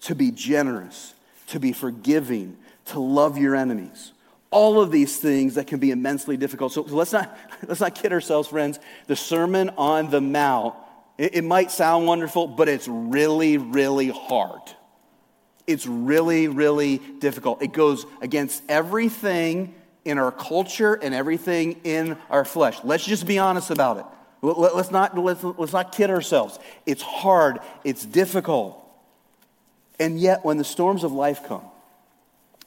to 0.00 0.14
be 0.14 0.30
generous, 0.30 1.12
to 1.48 1.60
be 1.60 1.72
forgiving, 1.72 2.56
to 2.86 3.00
love 3.00 3.38
your 3.38 3.54
enemies 3.54 4.12
all 4.50 4.80
of 4.80 4.90
these 4.90 5.18
things 5.18 5.56
that 5.56 5.66
can 5.66 5.78
be 5.78 5.90
immensely 5.90 6.36
difficult. 6.36 6.72
So, 6.72 6.82
let's, 6.82 7.12
not, 7.12 7.36
let's 7.66 7.80
not 7.80 7.94
kid 7.94 8.12
ourselves, 8.12 8.48
friends. 8.48 8.78
The 9.06 9.16
Sermon 9.16 9.70
on 9.76 10.10
the 10.10 10.20
Mount, 10.20 10.74
it, 11.16 11.36
it 11.36 11.44
might 11.44 11.70
sound 11.70 12.06
wonderful, 12.06 12.46
but 12.46 12.68
it's 12.68 12.88
really, 12.88 13.58
really 13.58 14.08
hard. 14.08 14.62
It's 15.66 15.86
really, 15.86 16.48
really 16.48 16.98
difficult. 16.98 17.62
It 17.62 17.72
goes 17.72 18.06
against 18.22 18.62
everything 18.70 19.74
in 20.04 20.16
our 20.16 20.32
culture 20.32 20.94
and 20.94 21.14
everything 21.14 21.80
in 21.84 22.16
our 22.30 22.46
flesh. 22.46 22.78
Let's 22.84 23.04
just 23.04 23.26
be 23.26 23.38
honest 23.38 23.70
about 23.70 23.98
it. 23.98 24.04
Let's 24.40 24.90
not, 24.90 25.18
let's, 25.18 25.44
let's 25.44 25.72
not 25.72 25.92
kid 25.92 26.08
ourselves. 26.08 26.58
It's 26.86 27.02
hard, 27.02 27.58
it's 27.84 28.06
difficult. 28.06 28.82
And 29.98 30.18
yet, 30.18 30.44
when 30.44 30.58
the 30.58 30.64
storms 30.64 31.04
of 31.04 31.12
life 31.12 31.44
come, 31.46 31.64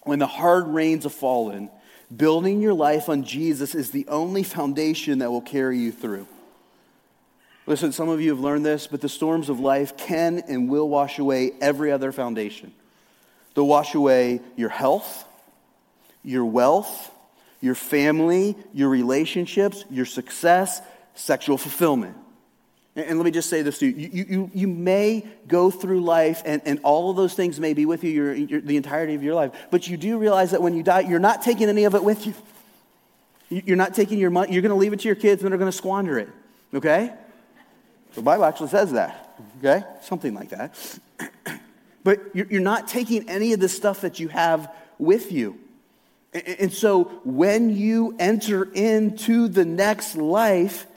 when 0.04 0.20
the 0.20 0.28
hard 0.28 0.68
rains 0.68 1.04
have 1.04 1.14
fallen, 1.14 1.70
building 2.16 2.62
your 2.62 2.74
life 2.74 3.08
on 3.08 3.24
Jesus 3.24 3.76
is 3.76 3.92
the 3.92 4.08
only 4.08 4.44
foundation 4.44 5.20
that 5.20 5.32
will 5.32 5.42
carry 5.42 5.78
you 5.78 5.92
through. 5.92 6.28
Listen, 7.68 7.92
some 7.92 8.10
of 8.10 8.20
you 8.20 8.32
have 8.32 8.40
learned 8.40 8.66
this, 8.66 8.88
but 8.88 9.02
the 9.02 9.10
storms 9.10 9.48
of 9.48 9.60
life 9.60 9.96
can 9.96 10.40
and 10.48 10.70
will 10.70 10.90
wash 10.90 11.20
away 11.20 11.52
every 11.62 11.92
other 11.92 12.12
foundation. 12.12 12.74
They'll 13.54 13.68
wash 13.68 13.94
away 13.96 14.42
your 14.56 14.70
health, 14.70 15.26
your 16.24 16.46
wealth, 16.46 17.12
your 17.62 17.76
family, 17.76 18.58
your 18.74 18.90
relationships, 18.90 19.86
your 19.90 20.06
success, 20.06 20.82
sexual 21.14 21.58
fulfillment. 21.58 22.18
And 22.96 23.18
let 23.18 23.24
me 23.24 23.32
just 23.32 23.50
say 23.50 23.62
this 23.62 23.80
to 23.80 23.88
you. 23.88 24.10
You, 24.12 24.26
you, 24.30 24.52
you 24.54 24.68
may 24.68 25.26
go 25.48 25.72
through 25.72 26.02
life, 26.02 26.42
and, 26.44 26.62
and 26.66 26.80
all 26.84 27.10
of 27.10 27.16
those 27.16 27.34
things 27.34 27.58
may 27.60 27.74
be 27.74 27.86
with 27.86 28.04
you 28.04 28.12
your, 28.12 28.34
your, 28.34 28.62
the 28.62 28.76
entirety 28.76 29.16
of 29.16 29.24
your 29.24 29.34
life, 29.34 29.54
but 29.72 29.88
you 29.88 29.96
do 29.96 30.18
realize 30.18 30.52
that 30.52 30.62
when 30.62 30.76
you 30.76 30.84
die, 30.84 31.02
you're 31.02 31.20
not 31.20 31.42
taking 31.42 31.70
any 31.70 31.86
of 31.86 31.96
it 31.96 32.04
with 32.04 32.28
you. 32.28 32.34
You're 33.50 33.78
not 33.78 33.94
taking 33.94 34.20
your 34.20 34.30
money, 34.30 34.54
you're 34.54 34.62
going 34.62 34.72
to 34.72 34.76
leave 34.76 34.94
it 34.94 35.02
to 35.02 35.08
your 35.08 35.16
kids, 35.16 35.42
and 35.42 35.52
they're 35.52 35.58
going 35.60 35.72
to 35.72 35.78
squander 35.78 36.20
it. 36.20 36.30
Okay? 36.74 37.14
The 38.14 38.22
Bible 38.22 38.44
actually 38.44 38.70
says 38.70 38.92
that. 38.92 39.40
Okay? 39.60 39.86
Something 40.02 40.34
like 40.34 40.50
that. 40.50 41.00
but 42.04 42.20
you're 42.34 42.62
not 42.62 42.88
taking 42.88 43.30
any 43.30 43.54
of 43.54 43.60
the 43.62 43.70
stuff 43.70 44.02
that 44.02 44.20
you 44.20 44.28
have 44.30 44.74
with 44.98 45.32
you. 45.32 45.60
And 46.34 46.72
so 46.72 47.06
when 47.26 47.76
you 47.76 48.16
enter 48.20 48.64
into 48.72 49.50
the 49.50 49.66
next 49.66 50.16
life, 50.16 50.88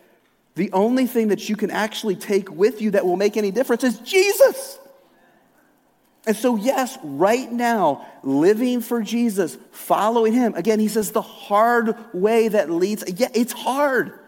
the 0.55 0.71
only 0.73 1.07
thing 1.07 1.29
that 1.29 1.49
you 1.49 1.57
can 1.57 1.71
actually 1.71 2.17
take 2.17 2.51
with 2.51 2.81
you 2.81 2.93
that 2.93 3.05
will 3.05 3.17
make 3.17 3.37
any 3.37 3.51
difference 3.51 3.85
is 3.85 3.99
Jesus. 3.99 4.79
And 6.27 6.35
so, 6.35 6.57
yes, 6.57 6.97
right 7.03 7.51
now, 7.51 8.07
living 8.23 8.81
for 8.81 9.03
Jesus, 9.03 9.59
following 9.73 10.33
him, 10.33 10.55
again, 10.55 10.81
he 10.81 10.89
says 10.89 11.11
the 11.11 11.21
hard 11.21 11.97
way 12.15 12.49
that 12.49 12.71
leads, 12.71 13.05
yeah, 13.19 13.29
it's 13.35 13.53
hard 13.53 14.19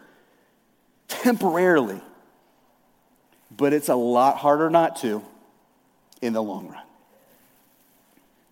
temporarily, 1.08 2.00
but 3.56 3.72
it's 3.72 3.88
a 3.88 3.94
lot 3.94 4.36
harder 4.36 4.68
not 4.68 4.96
to 4.96 5.22
in 6.20 6.32
the 6.32 6.42
long 6.42 6.68
run. 6.68 6.82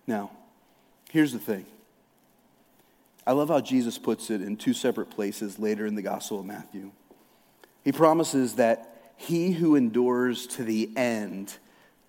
Now, 0.07 0.31
here's 1.11 1.33
the 1.33 1.39
thing 1.39 1.65
I 3.27 3.33
love 3.33 3.49
how 3.49 3.59
Jesus 3.59 3.97
puts 3.97 4.29
it 4.29 4.41
in 4.41 4.57
two 4.57 4.73
separate 4.73 5.09
places 5.09 5.59
later 5.59 5.85
in 5.85 5.95
the 5.95 6.01
Gospel 6.01 6.39
of 6.39 6.45
Matthew. 6.45 6.91
He 7.85 7.91
promises 7.91 8.55
that 8.55 9.13
he 9.15 9.51
who 9.51 9.75
endures 9.75 10.47
to 10.47 10.63
the 10.63 10.89
end 10.97 11.55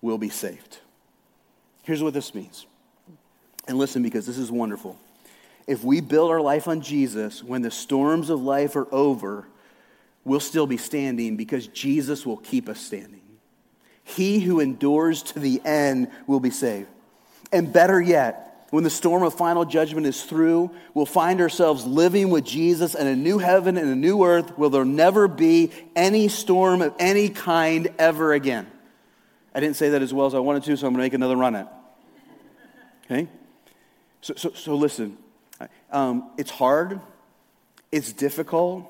will 0.01 0.17
be 0.17 0.29
saved. 0.29 0.79
Here's 1.83 2.03
what 2.03 2.13
this 2.13 2.35
means. 2.35 2.65
And 3.67 3.77
listen, 3.77 4.03
because 4.03 4.25
this 4.25 4.37
is 4.37 4.51
wonderful. 4.51 4.97
If 5.67 5.83
we 5.83 6.01
build 6.01 6.31
our 6.31 6.41
life 6.41 6.67
on 6.67 6.81
Jesus, 6.81 7.43
when 7.43 7.61
the 7.61 7.71
storms 7.71 8.29
of 8.29 8.41
life 8.41 8.75
are 8.75 8.93
over, 8.93 9.47
we'll 10.25 10.39
still 10.39 10.67
be 10.67 10.77
standing 10.77 11.37
because 11.37 11.67
Jesus 11.67 12.25
will 12.25 12.37
keep 12.37 12.67
us 12.67 12.79
standing. 12.79 13.21
He 14.03 14.39
who 14.39 14.59
endures 14.59 15.21
to 15.23 15.39
the 15.39 15.61
end 15.63 16.09
will 16.25 16.39
be 16.39 16.49
saved. 16.49 16.87
And 17.51 17.71
better 17.71 18.01
yet, 18.01 18.46
when 18.69 18.83
the 18.83 18.89
storm 18.89 19.23
of 19.23 19.33
final 19.33 19.63
judgment 19.63 20.07
is 20.07 20.23
through, 20.23 20.71
we'll 20.93 21.05
find 21.05 21.39
ourselves 21.39 21.85
living 21.85 22.29
with 22.29 22.43
Jesus 22.43 22.95
in 22.95 23.07
a 23.07 23.15
new 23.15 23.37
heaven 23.37 23.77
and 23.77 23.89
a 23.89 23.95
new 23.95 24.23
earth 24.25 24.57
where 24.57 24.69
there'll 24.69 24.85
never 24.85 25.27
be 25.27 25.71
any 25.95 26.27
storm 26.27 26.81
of 26.81 26.93
any 26.99 27.29
kind 27.29 27.87
ever 27.97 28.33
again. 28.33 28.67
I 29.55 29.61
didn't 29.61 29.77
say 29.77 29.89
that 29.89 30.01
as 30.01 30.13
well 30.13 30.27
as 30.27 30.35
I 30.35 30.39
wanted 30.39 30.63
to, 30.63 30.75
so 30.75 30.85
I'm 30.85 30.93
going 30.93 30.99
to 30.99 31.05
make 31.05 31.13
another 31.13 31.37
run 31.37 31.55
at 31.55 31.65
it. 31.65 33.05
Okay? 33.05 33.27
So, 34.21 34.33
so, 34.35 34.51
so 34.51 34.75
listen, 34.75 35.17
um, 35.91 36.29
it's 36.37 36.51
hard, 36.51 36.99
it's 37.91 38.11
difficult, 38.11 38.85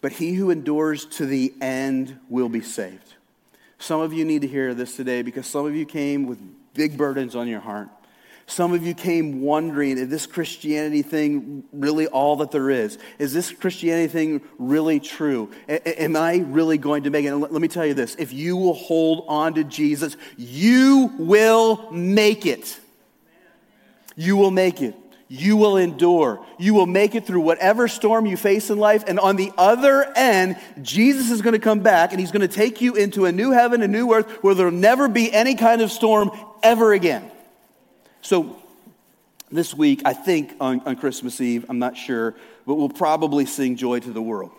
but 0.00 0.12
he 0.12 0.34
who 0.34 0.50
endures 0.50 1.04
to 1.06 1.26
the 1.26 1.52
end 1.60 2.18
will 2.28 2.48
be 2.48 2.60
saved. 2.60 3.14
Some 3.78 4.00
of 4.00 4.12
you 4.12 4.24
need 4.24 4.42
to 4.42 4.48
hear 4.48 4.72
this 4.72 4.94
today 4.94 5.22
because 5.22 5.46
some 5.46 5.66
of 5.66 5.74
you 5.74 5.84
came 5.84 6.26
with 6.26 6.38
big 6.74 6.96
burdens 6.96 7.34
on 7.34 7.48
your 7.48 7.60
heart. 7.60 7.88
Some 8.50 8.72
of 8.72 8.84
you 8.84 8.94
came 8.94 9.42
wondering, 9.42 9.96
is 9.96 10.08
this 10.08 10.26
Christianity 10.26 11.02
thing 11.02 11.62
really 11.72 12.08
all 12.08 12.34
that 12.36 12.50
there 12.50 12.68
is? 12.68 12.98
Is 13.20 13.32
this 13.32 13.52
Christianity 13.52 14.08
thing 14.08 14.40
really 14.58 14.98
true? 14.98 15.52
A- 15.68 16.02
am 16.02 16.16
I 16.16 16.38
really 16.38 16.76
going 16.76 17.04
to 17.04 17.10
make 17.10 17.24
it? 17.24 17.28
And 17.28 17.40
let 17.40 17.52
me 17.52 17.68
tell 17.68 17.86
you 17.86 17.94
this 17.94 18.16
if 18.16 18.32
you 18.32 18.56
will 18.56 18.74
hold 18.74 19.24
on 19.28 19.54
to 19.54 19.62
Jesus, 19.62 20.16
you 20.36 21.12
will 21.16 21.92
make 21.92 22.44
it. 22.44 22.78
You 24.16 24.36
will 24.36 24.50
make 24.50 24.82
it. 24.82 24.96
You 25.28 25.56
will 25.56 25.76
endure. 25.76 26.44
You 26.58 26.74
will 26.74 26.86
make 26.86 27.14
it 27.14 27.24
through 27.24 27.42
whatever 27.42 27.86
storm 27.86 28.26
you 28.26 28.36
face 28.36 28.68
in 28.68 28.78
life. 28.78 29.04
And 29.06 29.20
on 29.20 29.36
the 29.36 29.52
other 29.56 30.12
end, 30.16 30.56
Jesus 30.82 31.30
is 31.30 31.40
going 31.40 31.52
to 31.52 31.60
come 31.60 31.80
back 31.80 32.10
and 32.10 32.18
he's 32.18 32.32
going 32.32 32.46
to 32.46 32.48
take 32.48 32.80
you 32.80 32.96
into 32.96 33.26
a 33.26 33.32
new 33.32 33.52
heaven, 33.52 33.80
a 33.80 33.88
new 33.88 34.12
earth 34.12 34.28
where 34.42 34.56
there'll 34.56 34.72
never 34.72 35.08
be 35.08 35.32
any 35.32 35.54
kind 35.54 35.82
of 35.82 35.92
storm 35.92 36.32
ever 36.64 36.92
again. 36.92 37.30
So, 38.22 38.56
this 39.50 39.74
week, 39.74 40.02
I 40.04 40.12
think 40.12 40.54
on, 40.60 40.80
on 40.86 40.96
Christmas 40.96 41.40
Eve, 41.40 41.66
I'm 41.68 41.78
not 41.78 41.96
sure, 41.96 42.36
but 42.66 42.74
we'll 42.74 42.88
probably 42.88 43.46
sing 43.46 43.76
Joy 43.76 43.98
to 44.00 44.12
the 44.12 44.22
World. 44.22 44.52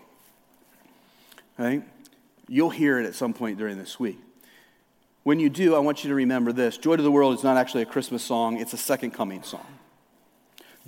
Right? 1.58 1.84
You'll 2.48 2.70
hear 2.70 3.00
it 3.00 3.06
at 3.06 3.16
some 3.16 3.34
point 3.34 3.58
during 3.58 3.78
this 3.78 4.00
week. 4.00 4.20
When 5.24 5.40
you 5.40 5.50
do, 5.50 5.76
I 5.76 5.80
want 5.80 6.04
you 6.04 6.10
to 6.10 6.16
remember 6.16 6.52
this 6.52 6.78
Joy 6.78 6.96
to 6.96 7.04
the 7.04 7.12
World 7.12 7.36
is 7.38 7.44
not 7.44 7.56
actually 7.56 7.84
a 7.84 7.86
Christmas 7.86 8.24
song, 8.24 8.60
it's 8.60 8.74
a 8.74 8.78
second 8.78 9.12
coming 9.12 9.44
song. 9.44 9.66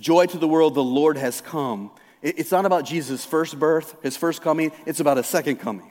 Joy 0.00 0.26
to 0.26 0.38
the 0.38 0.48
world, 0.48 0.74
the 0.74 0.82
Lord 0.82 1.16
has 1.16 1.40
come. 1.40 1.90
It's 2.20 2.50
not 2.50 2.66
about 2.66 2.84
Jesus' 2.84 3.24
first 3.24 3.58
birth, 3.58 3.96
his 4.02 4.16
first 4.16 4.42
coming, 4.42 4.72
it's 4.86 4.98
about 4.98 5.18
his 5.18 5.26
second 5.26 5.56
coming. 5.56 5.90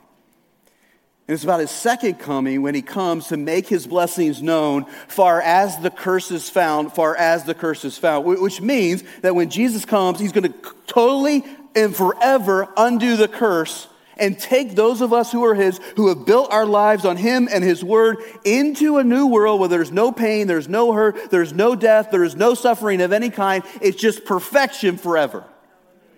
And 1.26 1.34
it's 1.34 1.44
about 1.44 1.60
his 1.60 1.70
second 1.70 2.18
coming 2.18 2.60
when 2.60 2.74
he 2.74 2.82
comes 2.82 3.28
to 3.28 3.38
make 3.38 3.66
his 3.66 3.86
blessings 3.86 4.42
known, 4.42 4.84
far 5.08 5.40
as 5.40 5.78
the 5.78 5.90
curse 5.90 6.30
is 6.30 6.50
found, 6.50 6.92
far 6.92 7.16
as 7.16 7.44
the 7.44 7.54
curse 7.54 7.84
is 7.86 7.96
found. 7.96 8.26
Which 8.26 8.60
means 8.60 9.02
that 9.22 9.34
when 9.34 9.48
Jesus 9.48 9.86
comes, 9.86 10.20
he's 10.20 10.32
going 10.32 10.52
to 10.52 10.74
totally 10.86 11.42
and 11.74 11.96
forever 11.96 12.68
undo 12.76 13.16
the 13.16 13.28
curse 13.28 13.88
and 14.16 14.38
take 14.38 14.74
those 14.74 15.00
of 15.00 15.12
us 15.12 15.32
who 15.32 15.44
are 15.44 15.54
his, 15.54 15.78
who 15.96 16.08
have 16.08 16.26
built 16.26 16.52
our 16.52 16.66
lives 16.66 17.04
on 17.04 17.16
him 17.16 17.48
and 17.50 17.64
his 17.64 17.82
word, 17.82 18.18
into 18.44 18.98
a 18.98 19.04
new 19.04 19.26
world 19.26 19.60
where 19.60 19.68
there's 19.68 19.90
no 19.90 20.12
pain, 20.12 20.46
there's 20.46 20.68
no 20.68 20.92
hurt, 20.92 21.30
there's 21.30 21.52
no 21.52 21.74
death, 21.74 22.10
there 22.10 22.22
is 22.22 22.36
no 22.36 22.54
suffering 22.54 23.00
of 23.00 23.12
any 23.12 23.30
kind. 23.30 23.64
It's 23.80 23.96
just 23.96 24.24
perfection 24.24 24.98
forever. 24.98 25.44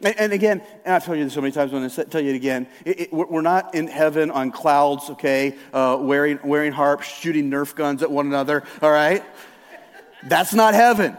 And, 0.02 0.32
again, 0.32 0.62
and 0.84 0.94
I've 0.94 1.04
told 1.04 1.18
you 1.18 1.24
this 1.24 1.32
so 1.32 1.40
many 1.40 1.52
times, 1.52 1.72
I'm 1.72 1.80
going 1.80 1.90
to 1.90 2.04
tell 2.04 2.20
you 2.20 2.30
it 2.30 2.36
again. 2.36 2.66
It, 2.84 3.00
it, 3.00 3.12
we're 3.12 3.40
not 3.40 3.74
in 3.74 3.88
heaven 3.88 4.30
on 4.30 4.52
clouds, 4.52 5.10
okay, 5.10 5.56
uh, 5.72 5.96
wearing, 6.00 6.38
wearing 6.44 6.72
harps, 6.72 7.06
shooting 7.06 7.50
Nerf 7.50 7.74
guns 7.74 8.02
at 8.02 8.10
one 8.10 8.26
another, 8.26 8.62
all 8.82 8.90
right? 8.90 9.24
That's 10.24 10.52
not 10.52 10.74
heaven. 10.74 11.16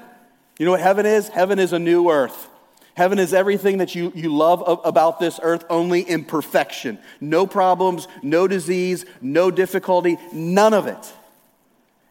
You 0.60 0.66
know 0.66 0.72
what 0.72 0.82
heaven 0.82 1.06
is? 1.06 1.28
Heaven 1.28 1.60
is 1.60 1.74
a 1.74 1.80
new 1.80 2.10
earth. 2.10 2.50
Heaven 2.96 3.20
is 3.20 3.34
everything 3.34 3.78
that 3.78 3.94
you, 3.94 4.12
you 4.16 4.36
love 4.36 4.64
about 4.84 5.20
this 5.20 5.40
earth, 5.44 5.66
only 5.70 6.02
in 6.02 6.26
perfection. 6.26 6.98
No 7.22 7.46
problems, 7.46 8.08
no 8.24 8.48
disease, 8.48 9.06
no 9.22 9.52
difficulty, 9.52 10.18
none 10.34 10.74
of 10.74 10.88
it 10.88 11.14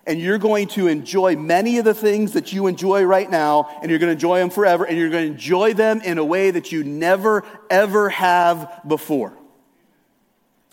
and 0.06 0.20
you're 0.20 0.38
going 0.38 0.68
to 0.68 0.86
enjoy 0.86 1.34
many 1.36 1.78
of 1.78 1.84
the 1.84 1.94
things 1.94 2.32
that 2.32 2.52
you 2.52 2.68
enjoy 2.68 3.02
right 3.02 3.28
now, 3.28 3.68
and 3.82 3.90
you're 3.90 3.98
going 3.98 4.08
to 4.08 4.12
enjoy 4.12 4.38
them 4.38 4.50
forever, 4.50 4.84
and 4.84 4.96
you're 4.96 5.10
going 5.10 5.26
to 5.26 5.32
enjoy 5.32 5.74
them 5.74 6.00
in 6.00 6.18
a 6.18 6.24
way 6.24 6.50
that 6.50 6.70
you 6.70 6.84
never, 6.84 7.44
ever 7.68 8.08
have 8.10 8.82
before. 8.86 9.32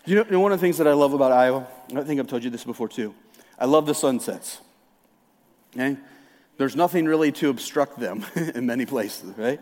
You 0.06 0.16
know, 0.16 0.24
you 0.24 0.30
know, 0.32 0.40
one 0.40 0.52
of 0.52 0.60
the 0.60 0.64
things 0.64 0.78
that 0.78 0.86
I 0.86 0.92
love 0.92 1.14
about 1.14 1.32
Iowa, 1.32 1.66
I 1.96 2.02
think 2.02 2.20
I've 2.20 2.26
told 2.26 2.44
you 2.44 2.50
this 2.50 2.64
before 2.64 2.88
too. 2.88 3.14
I 3.58 3.64
love 3.64 3.86
the 3.86 3.94
sunsets. 3.94 4.60
Okay? 5.74 5.96
There's 6.56 6.76
nothing 6.76 7.06
really 7.06 7.32
to 7.32 7.50
obstruct 7.50 7.98
them 7.98 8.24
in 8.54 8.66
many 8.66 8.86
places, 8.86 9.36
right? 9.36 9.60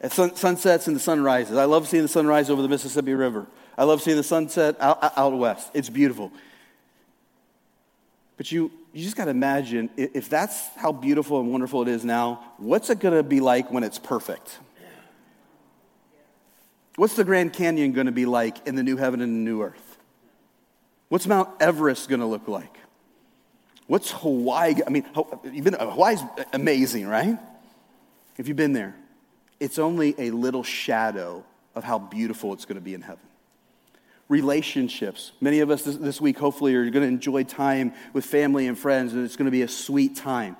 At 0.00 0.12
sun, 0.12 0.36
sunsets 0.36 0.86
and 0.86 0.94
the 0.94 1.00
sunrises. 1.00 1.56
I 1.56 1.64
love 1.64 1.88
seeing 1.88 2.02
the 2.02 2.08
sunrise 2.08 2.48
over 2.48 2.62
the 2.62 2.68
Mississippi 2.68 3.14
River. 3.14 3.46
I 3.76 3.84
love 3.84 4.02
seeing 4.02 4.16
the 4.16 4.22
sunset 4.22 4.76
out, 4.80 4.98
out 5.16 5.36
west. 5.36 5.70
It's 5.74 5.88
beautiful. 5.88 6.30
But 8.36 8.52
you, 8.52 8.70
you 8.92 9.04
just 9.04 9.16
got 9.16 9.26
to 9.26 9.30
imagine 9.30 9.88
if 9.96 10.28
that's 10.28 10.68
how 10.76 10.92
beautiful 10.92 11.40
and 11.40 11.50
wonderful 11.50 11.82
it 11.82 11.88
is 11.88 12.04
now, 12.04 12.42
what's 12.58 12.90
it 12.90 12.98
going 12.98 13.14
to 13.14 13.22
be 13.22 13.40
like 13.40 13.70
when 13.70 13.84
it's 13.84 13.98
perfect? 13.98 14.58
What's 16.96 17.14
the 17.14 17.24
Grand 17.24 17.52
Canyon 17.52 17.92
going 17.92 18.06
to 18.06 18.12
be 18.12 18.26
like 18.26 18.66
in 18.66 18.74
the 18.74 18.82
new 18.82 18.96
heaven 18.96 19.20
and 19.20 19.34
the 19.34 19.50
new 19.50 19.62
earth? 19.62 19.98
What's 21.08 21.26
Mount 21.26 21.48
Everest 21.60 22.08
going 22.08 22.20
to 22.20 22.26
look 22.26 22.48
like? 22.48 22.76
What's 23.86 24.10
Hawaii? 24.10 24.74
I 24.86 24.90
mean, 24.90 25.06
even 25.52 25.74
Hawaii's 25.74 26.22
amazing, 26.52 27.06
right? 27.06 27.38
If 28.36 28.48
you've 28.48 28.56
been 28.56 28.72
there, 28.72 28.94
it's 29.60 29.78
only 29.78 30.14
a 30.18 30.30
little 30.30 30.62
shadow 30.62 31.44
of 31.74 31.84
how 31.84 31.98
beautiful 31.98 32.52
it's 32.52 32.64
going 32.64 32.76
to 32.76 32.82
be 32.82 32.94
in 32.94 33.02
heaven 33.02 33.29
relationships. 34.30 35.32
Many 35.40 35.60
of 35.60 35.70
us 35.70 35.82
this, 35.82 35.96
this 35.96 36.20
week, 36.20 36.38
hopefully, 36.38 36.74
are 36.74 36.88
going 36.88 37.02
to 37.02 37.08
enjoy 37.08 37.42
time 37.44 37.92
with 38.14 38.24
family 38.24 38.68
and 38.68 38.78
friends, 38.78 39.12
and 39.12 39.24
it's 39.24 39.36
going 39.36 39.46
to 39.46 39.50
be 39.50 39.62
a 39.62 39.68
sweet 39.68 40.16
time. 40.16 40.56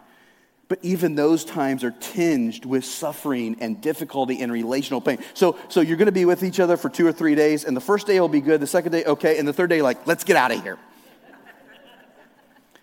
But 0.68 0.80
even 0.82 1.14
those 1.14 1.44
times 1.44 1.82
are 1.84 1.92
tinged 1.92 2.64
with 2.64 2.84
suffering 2.84 3.56
and 3.60 3.80
difficulty 3.80 4.42
and 4.42 4.52
relational 4.52 5.00
pain. 5.00 5.18
So, 5.34 5.56
so 5.68 5.80
you're 5.80 5.96
going 5.96 6.06
to 6.06 6.12
be 6.12 6.24
with 6.24 6.42
each 6.42 6.60
other 6.60 6.76
for 6.76 6.88
two 6.88 7.06
or 7.06 7.12
three 7.12 7.34
days, 7.34 7.64
and 7.64 7.76
the 7.76 7.80
first 7.80 8.06
day 8.06 8.20
will 8.20 8.28
be 8.28 8.40
good, 8.40 8.60
the 8.60 8.66
second 8.66 8.92
day, 8.92 9.04
okay, 9.04 9.38
and 9.38 9.48
the 9.48 9.52
third 9.52 9.70
day, 9.70 9.82
like, 9.82 10.06
let's 10.06 10.24
get 10.24 10.36
out 10.36 10.52
of 10.52 10.62
here. 10.62 10.78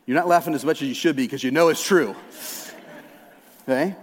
You're 0.06 0.18
not 0.18 0.28
laughing 0.28 0.54
as 0.54 0.64
much 0.64 0.82
as 0.82 0.88
you 0.88 0.94
should 0.94 1.18
be 1.18 1.26
because 1.26 1.44
you 1.44 1.52
know 1.52 1.70
it's 1.70 1.84
true. 1.84 2.16
Okay? 3.70 3.98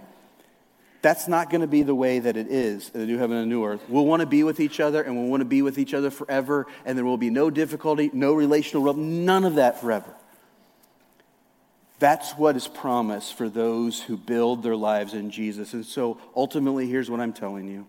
That's 1.05 1.27
not 1.27 1.51
going 1.51 1.61
to 1.61 1.67
be 1.67 1.83
the 1.83 1.93
way 1.93 2.17
that 2.17 2.35
it 2.35 2.47
is 2.47 2.89
in 2.95 2.99
the 2.99 3.05
new 3.05 3.19
heaven 3.19 3.37
and 3.37 3.47
new 3.47 3.63
earth. 3.63 3.79
We'll 3.87 4.07
want 4.07 4.21
to 4.21 4.25
be 4.25 4.43
with 4.43 4.59
each 4.59 4.79
other 4.79 5.03
and 5.03 5.15
we'll 5.15 5.29
want 5.29 5.41
to 5.41 5.45
be 5.45 5.61
with 5.61 5.77
each 5.77 5.93
other 5.93 6.09
forever, 6.09 6.65
and 6.83 6.97
there 6.97 7.05
will 7.05 7.15
be 7.15 7.29
no 7.29 7.51
difficulty, 7.51 8.09
no 8.11 8.33
relational 8.33 8.81
rub, 8.81 8.97
none 8.97 9.43
of 9.43 9.53
that 9.53 9.79
forever. 9.79 10.11
That's 11.99 12.31
what 12.31 12.55
is 12.55 12.67
promised 12.67 13.37
for 13.37 13.49
those 13.49 14.01
who 14.01 14.17
build 14.17 14.63
their 14.63 14.75
lives 14.75 15.13
in 15.13 15.29
Jesus. 15.29 15.75
And 15.75 15.85
so 15.85 16.17
ultimately, 16.35 16.87
here's 16.87 17.07
what 17.07 17.19
I'm 17.19 17.33
telling 17.33 17.67
you 17.67 17.85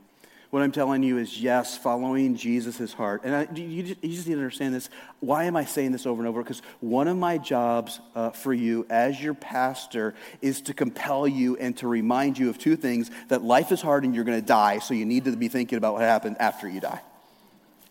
what 0.50 0.62
I'm 0.62 0.72
telling 0.72 1.02
you 1.02 1.18
is 1.18 1.40
yes, 1.40 1.76
following 1.76 2.36
Jesus' 2.36 2.92
heart. 2.92 3.22
And 3.24 3.34
I, 3.34 3.48
you, 3.54 3.82
just, 3.82 4.04
you, 4.04 4.14
just, 4.14 4.28
need 4.28 4.34
to 4.34 4.40
understand 4.40 4.74
this. 4.74 4.88
Why 5.20 5.44
am 5.44 5.56
I 5.56 5.64
saying 5.64 5.92
this 5.92 6.06
over 6.06 6.20
and 6.20 6.28
over? 6.28 6.42
Because 6.42 6.62
one 6.80 7.08
of 7.08 7.16
my 7.16 7.38
jobs 7.38 8.00
uh, 8.14 8.30
for 8.30 8.54
you 8.54 8.86
as 8.88 9.20
your 9.20 9.34
pastor 9.34 10.14
is 10.40 10.60
to 10.62 10.74
compel 10.74 11.26
you 11.26 11.56
and 11.56 11.76
to 11.78 11.88
remind 11.88 12.38
you 12.38 12.48
of 12.48 12.58
two 12.58 12.76
things 12.76 13.10
that 13.28 13.42
life 13.42 13.72
is 13.72 13.82
hard 13.82 14.04
and 14.04 14.14
you're 14.14 14.24
going 14.24 14.40
to 14.40 14.46
die, 14.46 14.78
so 14.78 14.94
you 14.94 15.04
need 15.04 15.24
to 15.24 15.36
be 15.36 15.48
thinking 15.48 15.78
about 15.78 15.94
what 15.94 16.02
happened 16.02 16.36
after 16.38 16.68
you 16.68 16.80
die. 16.80 17.00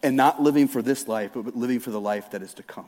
And 0.02 0.16
not 0.16 0.42
living 0.42 0.68
for 0.68 0.82
this 0.82 1.08
life, 1.08 1.32
but 1.34 1.56
living 1.56 1.80
for 1.80 1.92
the 1.92 2.02
life 2.02 2.32
that 2.32 2.42
is 2.42 2.54
to 2.56 2.64
come. 2.64 2.88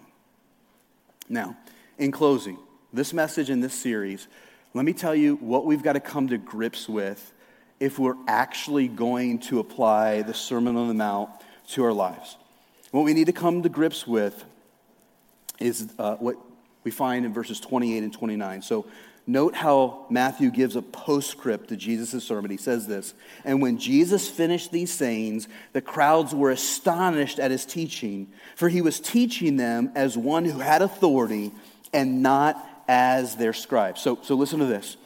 Now, 1.27 1.57
in 1.97 2.11
closing, 2.11 2.57
this 2.93 3.13
message 3.13 3.49
in 3.49 3.59
this 3.59 3.73
series, 3.73 4.27
let 4.73 4.85
me 4.85 4.93
tell 4.93 5.15
you 5.15 5.35
what 5.35 5.65
we've 5.65 5.83
got 5.83 5.93
to 5.93 5.99
come 5.99 6.27
to 6.29 6.37
grips 6.37 6.87
with 6.87 7.33
if 7.79 7.99
we're 7.99 8.17
actually 8.27 8.87
going 8.87 9.39
to 9.39 9.59
apply 9.59 10.23
the 10.23 10.33
Sermon 10.33 10.75
on 10.75 10.87
the 10.87 10.93
Mount 10.93 11.29
to 11.69 11.83
our 11.83 11.93
lives. 11.93 12.37
What 12.91 13.03
we 13.03 13.13
need 13.13 13.25
to 13.25 13.33
come 13.33 13.63
to 13.63 13.69
grips 13.69 14.07
with 14.07 14.43
is 15.59 15.89
uh, 15.99 16.15
what 16.15 16.37
we 16.83 16.91
find 16.91 17.25
in 17.25 17.33
verses 17.33 17.59
28 17.59 18.03
and 18.03 18.13
29. 18.13 18.61
So 18.61 18.85
note 19.25 19.55
how 19.55 20.05
Matthew 20.09 20.49
gives 20.49 20.75
a 20.75 20.81
postscript 20.81 21.69
to 21.69 21.75
Jesus' 21.75 22.23
sermon. 22.23 22.49
He 22.49 22.57
says 22.57 22.87
this 22.87 23.13
And 23.43 23.61
when 23.61 23.77
Jesus 23.77 24.29
finished 24.29 24.71
these 24.71 24.91
sayings, 24.91 25.47
the 25.73 25.81
crowds 25.81 26.33
were 26.33 26.51
astonished 26.51 27.39
at 27.39 27.51
his 27.51 27.65
teaching, 27.65 28.27
for 28.55 28.69
he 28.69 28.81
was 28.81 28.99
teaching 28.99 29.57
them 29.57 29.91
as 29.95 30.17
one 30.17 30.45
who 30.45 30.59
had 30.59 30.81
authority 30.81 31.51
and 31.93 32.23
not 32.23 32.63
as 32.87 33.35
their 33.35 33.53
scribes. 33.53 34.01
So, 34.01 34.19
so 34.23 34.35
listen 34.35 34.59
to 34.59 34.65
this 34.65 34.97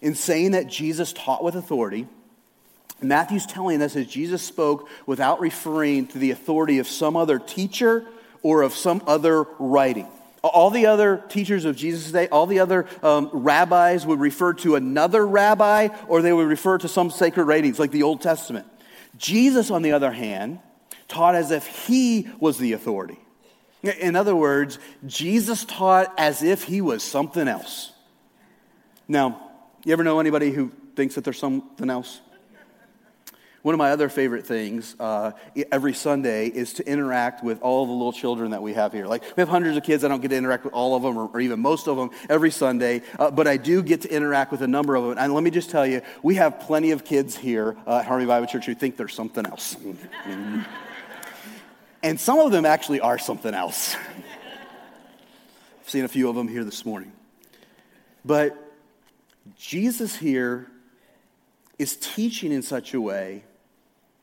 in 0.00 0.14
saying 0.14 0.52
that 0.52 0.68
Jesus 0.68 1.12
taught 1.12 1.42
with 1.42 1.54
authority, 1.54 2.06
Matthew's 3.02 3.46
telling 3.46 3.82
us 3.82 3.94
that 3.94 4.08
Jesus 4.08 4.42
spoke 4.42 4.88
without 5.06 5.40
referring 5.40 6.06
to 6.08 6.18
the 6.18 6.30
authority 6.30 6.78
of 6.78 6.86
some 6.86 7.16
other 7.16 7.38
teacher 7.38 8.06
or 8.42 8.62
of 8.62 8.74
some 8.74 9.02
other 9.06 9.44
writing. 9.58 10.06
All 10.42 10.70
the 10.70 10.86
other 10.86 11.22
teachers 11.28 11.64
of 11.64 11.76
Jesus' 11.76 12.12
day, 12.12 12.28
all 12.28 12.46
the 12.46 12.60
other 12.60 12.86
um, 13.02 13.30
rabbis 13.32 14.06
would 14.06 14.20
refer 14.20 14.54
to 14.54 14.76
another 14.76 15.26
rabbi 15.26 15.88
or 16.06 16.22
they 16.22 16.32
would 16.32 16.46
refer 16.46 16.78
to 16.78 16.88
some 16.88 17.10
sacred 17.10 17.44
writings 17.44 17.78
like 17.78 17.90
the 17.90 18.04
Old 18.04 18.22
Testament. 18.22 18.66
Jesus, 19.18 19.70
on 19.70 19.82
the 19.82 19.92
other 19.92 20.12
hand, 20.12 20.60
taught 21.08 21.34
as 21.34 21.50
if 21.50 21.66
he 21.86 22.28
was 22.38 22.58
the 22.58 22.72
authority. 22.72 23.18
In 23.82 24.16
other 24.16 24.34
words, 24.34 24.78
Jesus 25.04 25.64
taught 25.64 26.12
as 26.16 26.42
if 26.42 26.64
he 26.64 26.80
was 26.80 27.02
something 27.02 27.48
else. 27.48 27.92
Now, 29.08 29.45
you 29.86 29.92
ever 29.92 30.02
know 30.02 30.18
anybody 30.18 30.50
who 30.50 30.72
thinks 30.96 31.14
that 31.14 31.22
there's 31.22 31.38
something 31.38 31.88
else? 31.88 32.20
One 33.62 33.72
of 33.72 33.78
my 33.78 33.92
other 33.92 34.08
favorite 34.08 34.44
things 34.44 34.96
uh, 34.98 35.30
every 35.70 35.94
Sunday 35.94 36.48
is 36.48 36.72
to 36.74 36.88
interact 36.88 37.44
with 37.44 37.62
all 37.62 37.86
the 37.86 37.92
little 37.92 38.12
children 38.12 38.50
that 38.50 38.62
we 38.62 38.74
have 38.74 38.92
here. 38.92 39.06
Like, 39.06 39.22
we 39.36 39.40
have 39.40 39.48
hundreds 39.48 39.76
of 39.76 39.84
kids. 39.84 40.02
I 40.02 40.08
don't 40.08 40.20
get 40.20 40.28
to 40.28 40.36
interact 40.36 40.64
with 40.64 40.72
all 40.72 40.96
of 40.96 41.04
them 41.04 41.16
or, 41.16 41.28
or 41.28 41.40
even 41.40 41.60
most 41.60 41.86
of 41.86 41.96
them 41.96 42.10
every 42.28 42.50
Sunday, 42.50 43.02
uh, 43.18 43.30
but 43.30 43.46
I 43.46 43.56
do 43.56 43.80
get 43.80 44.00
to 44.02 44.12
interact 44.12 44.50
with 44.50 44.60
a 44.62 44.66
number 44.66 44.96
of 44.96 45.04
them. 45.04 45.18
And 45.18 45.32
let 45.32 45.44
me 45.44 45.50
just 45.50 45.70
tell 45.70 45.86
you, 45.86 46.02
we 46.20 46.34
have 46.34 46.58
plenty 46.60 46.90
of 46.90 47.04
kids 47.04 47.36
here 47.36 47.76
uh, 47.86 47.98
at 47.98 48.06
Harmony 48.06 48.26
Bible 48.26 48.48
Church 48.48 48.66
who 48.66 48.74
think 48.74 48.96
there's 48.96 49.14
something 49.14 49.46
else. 49.46 49.76
and 52.02 52.18
some 52.18 52.40
of 52.40 52.50
them 52.50 52.66
actually 52.66 52.98
are 52.98 53.18
something 53.18 53.54
else. 53.54 53.94
I've 55.80 55.90
seen 55.90 56.04
a 56.04 56.08
few 56.08 56.28
of 56.28 56.34
them 56.34 56.48
here 56.48 56.64
this 56.64 56.84
morning. 56.84 57.12
But 58.24 58.65
Jesus 59.56 60.16
here 60.16 60.66
is 61.78 61.96
teaching 61.96 62.52
in 62.52 62.62
such 62.62 62.94
a 62.94 63.00
way 63.00 63.44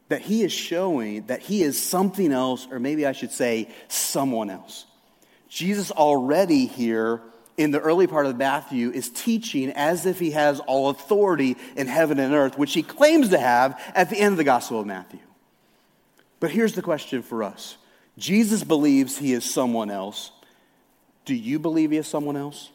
that 0.10 0.22
he 0.22 0.44
is 0.44 0.52
showing 0.52 1.26
that 1.28 1.42
he 1.42 1.64
is 1.64 1.82
something 1.82 2.32
else, 2.32 2.68
or 2.70 2.80
maybe 2.80 3.06
I 3.06 3.14
should 3.14 3.32
say, 3.32 3.70
someone 3.88 4.50
else. 4.50 4.86
Jesus 5.48 5.92
already 5.92 6.66
here 6.66 7.22
in 7.58 7.72
the 7.72 7.80
early 7.80 8.08
part 8.08 8.26
of 8.26 8.36
Matthew 8.38 8.92
is 8.92 9.10
teaching 9.10 9.70
as 9.72 10.06
if 10.06 10.20
he 10.20 10.32
has 10.32 10.60
all 10.62 10.90
authority 10.90 11.56
in 11.76 11.88
heaven 11.88 12.20
and 12.20 12.34
earth, 12.34 12.58
which 12.58 12.74
he 12.74 12.84
claims 12.84 13.30
to 13.30 13.38
have 13.38 13.80
at 13.94 14.10
the 14.10 14.18
end 14.18 14.34
of 14.34 14.38
the 14.38 14.44
Gospel 14.44 14.80
of 14.80 14.88
Matthew. 14.88 15.20
But 16.40 16.52
here's 16.52 16.74
the 16.74 16.82
question 16.82 17.22
for 17.22 17.44
us 17.44 17.78
Jesus 18.18 18.64
believes 18.64 19.18
he 19.18 19.34
is 19.34 19.46
someone 19.46 19.90
else. 19.90 20.32
Do 21.26 21.34
you 21.34 21.58
believe 21.58 21.92
he 21.92 21.98
is 21.98 22.08
someone 22.08 22.36
else? 22.36 22.70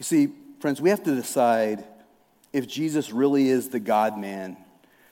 You 0.00 0.04
see, 0.04 0.28
friends, 0.60 0.80
we 0.80 0.88
have 0.88 1.04
to 1.04 1.14
decide 1.14 1.84
if 2.54 2.66
Jesus 2.66 3.12
really 3.12 3.50
is 3.50 3.68
the 3.68 3.78
God 3.78 4.18
man 4.18 4.56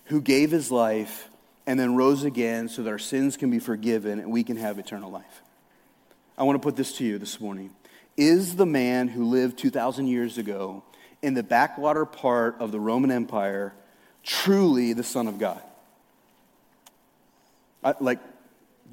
who 0.07 0.23
gave 0.23 0.51
his 0.51 0.71
life 0.71 1.29
and 1.67 1.79
then 1.79 1.95
rose 1.95 2.25
again 2.25 2.71
so 2.71 2.83
that 2.83 2.89
our 2.89 2.99
sins 2.99 3.37
can 3.37 3.51
be 3.51 3.59
forgiven 3.59 4.19
and 4.19 4.33
we 4.33 4.43
can 4.43 4.57
have 4.57 4.79
eternal 4.79 5.11
life. 5.11 5.43
I 6.39 6.45
want 6.45 6.57
to 6.57 6.67
put 6.67 6.75
this 6.75 6.95
to 6.97 7.05
you 7.05 7.19
this 7.19 7.39
morning. 7.39 7.69
Is 8.17 8.57
the 8.57 8.65
man 8.65 9.09
who 9.09 9.27
lived 9.27 9.59
2,000 9.59 10.07
years 10.07 10.39
ago 10.39 10.83
in 11.21 11.35
the 11.35 11.43
backwater 11.43 12.07
part 12.07 12.57
of 12.59 12.73
the 12.73 12.81
Roman 12.81 13.11
Empire 13.11 13.75
truly 14.23 14.95
the 14.95 15.05
Son 15.05 15.27
of 15.27 15.39
God? 15.39 15.61
I, 17.85 17.95
like 18.01 18.21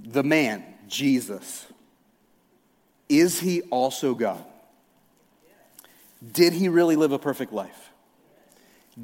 the 0.03 0.23
man, 0.23 0.65
Jesus, 0.89 1.65
is 3.07 3.39
he 3.39 3.61
also 3.61 4.13
God? 4.13 4.43
Did 6.33 6.53
he 6.53 6.69
really 6.69 6.95
live 6.95 7.11
a 7.11 7.19
perfect 7.19 7.53
life? 7.53 7.91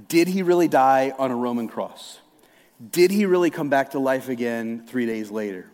Did 0.07 0.27
he 0.27 0.41
really 0.41 0.67
die 0.67 1.13
on 1.17 1.31
a 1.31 1.35
Roman 1.35 1.67
cross? 1.67 2.19
Did 2.91 3.11
he 3.11 3.25
really 3.25 3.49
come 3.49 3.69
back 3.69 3.91
to 3.91 3.99
life 3.99 4.29
again 4.29 4.85
three 4.87 5.05
days 5.05 5.29
later? 5.29 5.69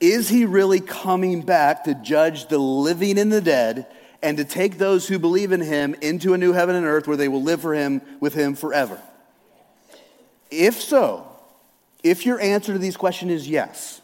Is 0.00 0.28
he 0.28 0.44
really 0.44 0.80
coming 0.80 1.42
back 1.42 1.84
to 1.84 1.94
judge 1.94 2.48
the 2.48 2.58
living 2.58 3.18
and 3.18 3.30
the 3.32 3.40
dead 3.40 3.86
and 4.22 4.38
to 4.38 4.44
take 4.44 4.78
those 4.78 5.06
who 5.06 5.18
believe 5.18 5.52
in 5.52 5.60
him 5.60 5.94
into 6.00 6.34
a 6.34 6.38
new 6.38 6.52
heaven 6.52 6.74
and 6.74 6.86
earth 6.86 7.06
where 7.06 7.16
they 7.16 7.28
will 7.28 7.42
live 7.42 7.60
for 7.60 7.74
him 7.74 8.00
with 8.20 8.34
him 8.34 8.54
forever? 8.54 9.00
If 10.50 10.80
so, 10.80 11.28
if 12.02 12.26
your 12.26 12.40
answer 12.40 12.72
to 12.72 12.78
these 12.78 12.96
questions 12.96 13.30
is 13.30 13.48
yes, 13.48 14.00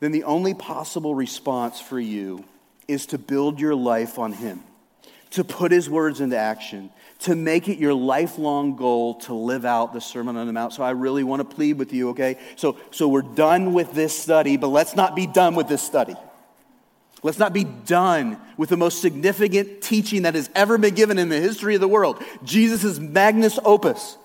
then 0.00 0.12
the 0.12 0.24
only 0.24 0.54
possible 0.54 1.14
response 1.14 1.80
for 1.80 2.00
you 2.00 2.44
is 2.90 3.06
to 3.06 3.18
build 3.18 3.60
your 3.60 3.74
life 3.74 4.18
on 4.18 4.32
Him, 4.32 4.62
to 5.30 5.44
put 5.44 5.72
His 5.72 5.88
words 5.88 6.20
into 6.20 6.36
action, 6.36 6.90
to 7.20 7.36
make 7.36 7.68
it 7.68 7.78
your 7.78 7.94
lifelong 7.94 8.76
goal 8.76 9.14
to 9.14 9.34
live 9.34 9.64
out 9.64 9.92
the 9.92 10.00
Sermon 10.00 10.36
on 10.36 10.46
the 10.46 10.52
Mount. 10.52 10.72
So 10.72 10.82
I 10.82 10.90
really 10.90 11.22
want 11.22 11.40
to 11.48 11.56
plead 11.56 11.78
with 11.78 11.92
you, 11.92 12.10
okay? 12.10 12.38
So, 12.56 12.76
so 12.90 13.08
we're 13.08 13.22
done 13.22 13.72
with 13.72 13.92
this 13.92 14.18
study, 14.18 14.56
but 14.56 14.68
let's 14.68 14.96
not 14.96 15.14
be 15.14 15.26
done 15.26 15.54
with 15.54 15.68
this 15.68 15.82
study. 15.82 16.16
Let's 17.22 17.38
not 17.38 17.52
be 17.52 17.64
done 17.64 18.40
with 18.56 18.70
the 18.70 18.78
most 18.78 19.02
significant 19.02 19.82
teaching 19.82 20.22
that 20.22 20.34
has 20.34 20.48
ever 20.54 20.78
been 20.78 20.94
given 20.94 21.18
in 21.18 21.28
the 21.28 21.40
history 21.40 21.74
of 21.74 21.80
the 21.80 21.88
world 21.88 22.22
Jesus' 22.44 22.98
magnus 22.98 23.58
opus. 23.64 24.16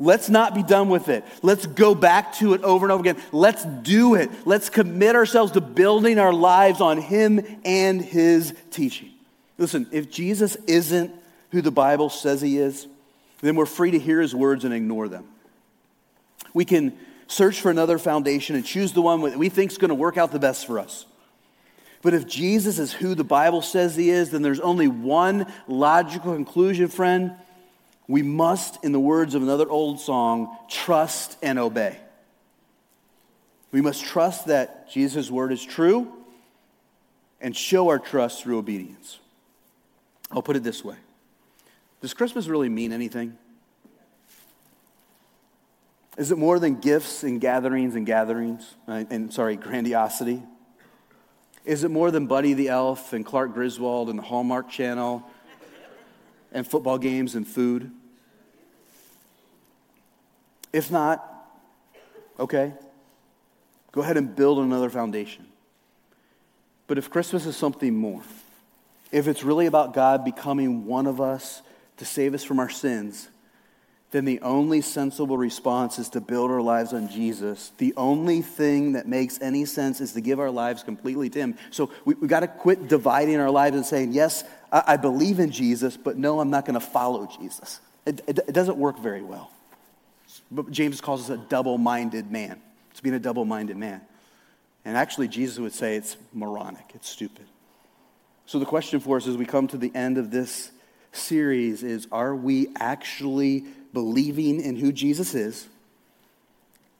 Let's 0.00 0.28
not 0.28 0.54
be 0.54 0.62
done 0.62 0.88
with 0.88 1.08
it. 1.08 1.24
Let's 1.42 1.66
go 1.66 1.94
back 1.94 2.34
to 2.34 2.54
it 2.54 2.62
over 2.62 2.86
and 2.86 2.92
over 2.92 3.00
again. 3.00 3.20
Let's 3.32 3.64
do 3.64 4.14
it. 4.14 4.30
Let's 4.46 4.70
commit 4.70 5.16
ourselves 5.16 5.52
to 5.52 5.60
building 5.60 6.20
our 6.20 6.32
lives 6.32 6.80
on 6.80 6.98
Him 6.98 7.40
and 7.64 8.00
His 8.00 8.54
teaching. 8.70 9.10
Listen, 9.58 9.88
if 9.90 10.08
Jesus 10.08 10.56
isn't 10.68 11.12
who 11.50 11.62
the 11.62 11.72
Bible 11.72 12.10
says 12.10 12.40
He 12.40 12.58
is, 12.58 12.86
then 13.40 13.56
we're 13.56 13.66
free 13.66 13.90
to 13.90 13.98
hear 13.98 14.20
His 14.20 14.34
words 14.34 14.64
and 14.64 14.72
ignore 14.72 15.08
them. 15.08 15.26
We 16.54 16.64
can 16.64 16.96
search 17.26 17.60
for 17.60 17.70
another 17.70 17.98
foundation 17.98 18.54
and 18.54 18.64
choose 18.64 18.92
the 18.92 19.02
one 19.02 19.20
that 19.22 19.36
we 19.36 19.48
think 19.48 19.72
is 19.72 19.78
going 19.78 19.88
to 19.88 19.96
work 19.96 20.16
out 20.16 20.30
the 20.30 20.38
best 20.38 20.64
for 20.66 20.78
us. 20.78 21.06
But 22.02 22.14
if 22.14 22.28
Jesus 22.28 22.78
is 22.78 22.92
who 22.92 23.16
the 23.16 23.24
Bible 23.24 23.62
says 23.62 23.96
He 23.96 24.10
is, 24.10 24.30
then 24.30 24.42
there's 24.42 24.60
only 24.60 24.86
one 24.86 25.52
logical 25.66 26.34
conclusion, 26.34 26.86
friend 26.86 27.32
we 28.08 28.22
must, 28.22 28.82
in 28.82 28.92
the 28.92 29.00
words 29.00 29.34
of 29.34 29.42
another 29.42 29.68
old 29.68 30.00
song, 30.00 30.56
trust 30.68 31.36
and 31.42 31.58
obey. 31.58 31.98
We 33.70 33.82
must 33.82 34.02
trust 34.02 34.46
that 34.46 34.90
Jesus' 34.90 35.30
word 35.30 35.52
is 35.52 35.62
true 35.62 36.10
and 37.38 37.54
show 37.54 37.88
our 37.88 37.98
trust 37.98 38.42
through 38.42 38.58
obedience. 38.58 39.18
I'll 40.32 40.42
put 40.42 40.56
it 40.56 40.62
this 40.64 40.82
way 40.82 40.96
Does 42.00 42.14
Christmas 42.14 42.48
really 42.48 42.70
mean 42.70 42.92
anything? 42.92 43.36
Is 46.16 46.32
it 46.32 46.38
more 46.38 46.58
than 46.58 46.80
gifts 46.80 47.22
and 47.22 47.40
gatherings 47.40 47.94
and 47.94 48.04
gatherings? 48.04 48.74
And 48.88 49.32
sorry, 49.32 49.54
grandiosity? 49.54 50.42
Is 51.64 51.84
it 51.84 51.90
more 51.90 52.10
than 52.10 52.26
Buddy 52.26 52.54
the 52.54 52.70
Elf 52.70 53.12
and 53.12 53.24
Clark 53.24 53.52
Griswold 53.52 54.08
and 54.08 54.18
the 54.18 54.22
Hallmark 54.22 54.70
Channel 54.70 55.22
and 56.50 56.66
football 56.66 56.98
games 56.98 57.34
and 57.34 57.46
food? 57.46 57.92
If 60.72 60.90
not, 60.90 61.24
okay, 62.38 62.72
go 63.92 64.02
ahead 64.02 64.16
and 64.16 64.34
build 64.34 64.58
another 64.58 64.90
foundation. 64.90 65.46
But 66.86 66.98
if 66.98 67.10
Christmas 67.10 67.46
is 67.46 67.56
something 67.56 67.94
more, 67.94 68.22
if 69.12 69.28
it's 69.28 69.42
really 69.42 69.66
about 69.66 69.94
God 69.94 70.24
becoming 70.24 70.86
one 70.86 71.06
of 71.06 71.20
us 71.20 71.62
to 71.98 72.04
save 72.04 72.34
us 72.34 72.44
from 72.44 72.58
our 72.58 72.68
sins, 72.68 73.28
then 74.10 74.24
the 74.24 74.40
only 74.40 74.80
sensible 74.80 75.36
response 75.36 75.98
is 75.98 76.08
to 76.10 76.20
build 76.20 76.50
our 76.50 76.62
lives 76.62 76.94
on 76.94 77.10
Jesus. 77.10 77.72
The 77.76 77.92
only 77.96 78.40
thing 78.40 78.92
that 78.92 79.06
makes 79.06 79.38
any 79.40 79.66
sense 79.66 80.00
is 80.00 80.12
to 80.12 80.22
give 80.22 80.40
our 80.40 80.50
lives 80.50 80.82
completely 80.82 81.28
to 81.28 81.38
Him. 81.38 81.58
So 81.70 81.90
we, 82.06 82.14
have 82.14 82.28
got 82.28 82.40
to 82.40 82.48
quit 82.48 82.88
dividing 82.88 83.36
our 83.36 83.50
lives 83.50 83.76
and 83.76 83.84
saying, 83.84 84.12
yes, 84.12 84.44
I, 84.72 84.82
I 84.86 84.96
believe 84.96 85.40
in 85.40 85.50
Jesus, 85.50 85.98
but 85.98 86.16
no, 86.16 86.40
I'm 86.40 86.48
not 86.48 86.64
going 86.64 86.80
to 86.80 86.86
follow 86.86 87.28
Jesus. 87.38 87.80
It, 88.06 88.22
it, 88.26 88.38
it 88.38 88.52
doesn't 88.52 88.78
work 88.78 88.98
very 88.98 89.22
well. 89.22 89.50
But 90.50 90.70
James 90.70 91.00
calls 91.00 91.28
us 91.28 91.30
a 91.30 91.36
double 91.36 91.78
minded 91.78 92.30
man. 92.30 92.60
It's 92.90 93.00
being 93.00 93.14
a 93.14 93.20
double 93.20 93.44
minded 93.44 93.76
man. 93.76 94.00
And 94.84 94.96
actually, 94.96 95.28
Jesus 95.28 95.58
would 95.58 95.74
say 95.74 95.96
it's 95.96 96.16
moronic, 96.32 96.92
it's 96.94 97.08
stupid. 97.08 97.46
So 98.46 98.58
the 98.58 98.64
question 98.64 99.00
for 99.00 99.18
us 99.18 99.26
as 99.26 99.36
we 99.36 99.44
come 99.44 99.66
to 99.68 99.76
the 99.76 99.94
end 99.94 100.16
of 100.16 100.30
this 100.30 100.70
series 101.12 101.82
is 101.82 102.08
are 102.10 102.34
we 102.34 102.68
actually 102.78 103.64
believing 103.92 104.60
in 104.60 104.76
who 104.76 104.92
Jesus 104.92 105.34
is? 105.34 105.68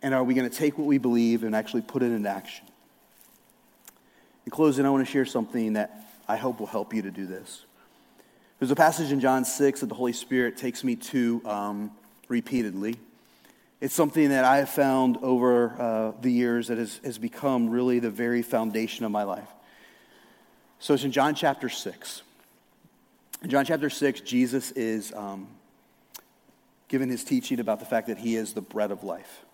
And 0.03 0.15
are 0.15 0.23
we 0.23 0.35
going 0.35 0.49
to 0.49 0.55
take 0.55 0.79
what 0.79 0.87
we 0.87 0.99
believe 0.99 1.43
and 1.43 1.57
actually 1.57 1.83
put 1.83 2.03
it 2.03 2.13
into 2.13 2.29
action? 2.29 2.67
In 4.45 4.51
closing, 4.51 4.87
I 4.87 4.91
want 4.91 5.07
to 5.07 5.11
share 5.11 5.25
something 5.25 5.73
that 5.73 6.13
I 6.29 6.37
hope 6.37 6.61
will 6.61 6.67
help 6.67 6.95
you 6.95 7.03
to 7.03 7.11
do 7.11 7.27
this. 7.27 7.65
There's 8.59 8.71
a 8.71 8.77
passage 8.77 9.13
in 9.13 9.21
John 9.21 9.45
6 9.45 9.81
that 9.81 9.87
the 9.87 9.95
Holy 9.95 10.13
Spirit 10.13 10.57
takes 10.57 10.85
me 10.85 10.97
to 10.97 11.43
um, 11.45 11.91
repeatedly. 12.29 12.97
It's 13.81 13.95
something 13.95 14.31
that 14.31 14.45
I 14.45 14.59
have 14.59 14.71
found 14.71 15.19
over 15.19 15.81
uh, 15.81 16.12
the 16.21 16.33
years 16.33 16.67
that 16.67 16.79
has, 16.79 17.01
has 17.05 17.17
become 17.17 17.71
really 17.71 18.01
the 18.01 18.11
very 18.11 18.43
foundation 18.43 19.05
of 19.05 19.12
my 19.12 19.23
life. 19.23 19.49
So 20.81 20.95
it's 20.95 21.05
in 21.05 21.12
John 21.12 21.37
chapter 21.37 21.69
6. 21.69 22.23
In 23.43 23.51
John 23.51 23.64
chapter 23.64 23.88
6, 23.88 24.21
Jesus 24.23 24.73
is 24.73 25.12
um, 25.12 25.47
given 26.88 27.09
his 27.09 27.23
teaching 27.23 27.61
about 27.61 27.79
the 27.79 27.87
fact 27.87 28.09
that 28.09 28.19
he 28.19 28.35
is 28.35 28.53
the 28.53 28.61
bread 28.61 28.91
of 28.91 29.05
life. 29.05 29.45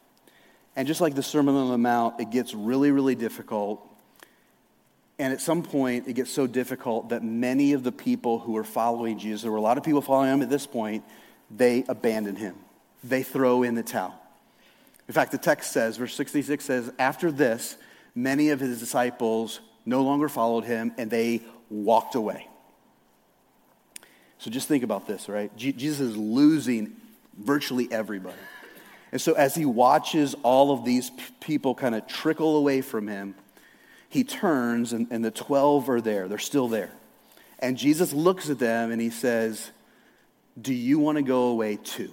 And 0.75 0.89
just 0.89 1.03
like 1.03 1.15
the 1.15 1.23
Sermon 1.23 1.55
on 1.55 1.71
the 1.71 1.79
Mount, 1.79 2.19
it 2.19 2.31
gets 2.31 2.55
really, 2.55 2.91
really 2.91 3.15
difficult. 3.15 3.87
And 5.19 5.35
at 5.35 5.41
some 5.43 5.63
point, 5.63 6.09
it 6.09 6.15
gets 6.15 6.31
so 6.31 6.47
difficult 6.47 7.11
that 7.11 7.23
many 7.23 7.75
of 7.75 7.85
the 7.85 7.93
people 7.93 8.39
who 8.39 8.57
are 8.57 8.65
following 8.65 9.19
Jesus, 9.19 9.43
there 9.43 9.53
were 9.53 9.59
a 9.59 9.63
lot 9.63 9.77
of 9.77 9.85
people 9.85 10.01
following 10.01 10.33
him 10.33 10.43
at 10.43 10.49
this 10.49 10.67
point, 10.67 11.05
they 11.51 11.85
abandon 11.89 12.37
him. 12.37 12.57
They 13.05 13.23
throw 13.23 13.63
in 13.63 13.75
the 13.75 13.83
towel. 13.83 14.19
In 15.07 15.15
fact, 15.15 15.31
the 15.31 15.39
text 15.39 15.73
says, 15.73 15.99
verse 15.99 16.15
66 16.15 16.65
says, 16.65 16.93
After 16.99 17.31
this, 17.31 17.77
many 18.15 18.49
of 18.51 18.59
his 18.59 18.81
disciples 18.81 19.61
no 19.85 20.03
longer 20.03 20.29
followed 20.29 20.65
him 20.65 20.93
and 20.97 21.11
they 21.11 21.43
walked 21.69 22.15
away. 22.15 22.49
So 24.39 24.51
just 24.51 24.67
think 24.67 24.83
about 24.83 25.07
this, 25.07 25.29
right? 25.29 25.55
Jesus 25.57 26.01
is 26.01 26.17
losing 26.17 26.97
virtually 27.39 27.89
everybody. 27.91 28.37
And 29.13 29.21
so 29.21 29.35
as 29.35 29.55
he 29.55 29.65
watches 29.65 30.35
all 30.43 30.73
of 30.73 30.85
these 30.85 31.11
people 31.41 31.75
kind 31.75 31.95
of 31.95 32.07
trickle 32.07 32.57
away 32.57 32.81
from 32.81 33.07
him, 33.07 33.35
he 34.09 34.25
turns 34.25 34.93
and, 34.93 35.07
and 35.11 35.25
the 35.25 35.31
12 35.31 35.89
are 35.89 36.01
there. 36.01 36.29
They're 36.29 36.39
still 36.39 36.69
there. 36.69 36.91
And 37.59 37.77
Jesus 37.77 38.13
looks 38.13 38.51
at 38.51 38.59
them 38.59 38.91
and 38.91 39.01
he 39.01 39.11
says, 39.11 39.71
Do 40.61 40.75
you 40.75 40.99
want 40.99 41.17
to 41.17 41.23
go 41.23 41.45
away 41.45 41.77
too? 41.77 42.13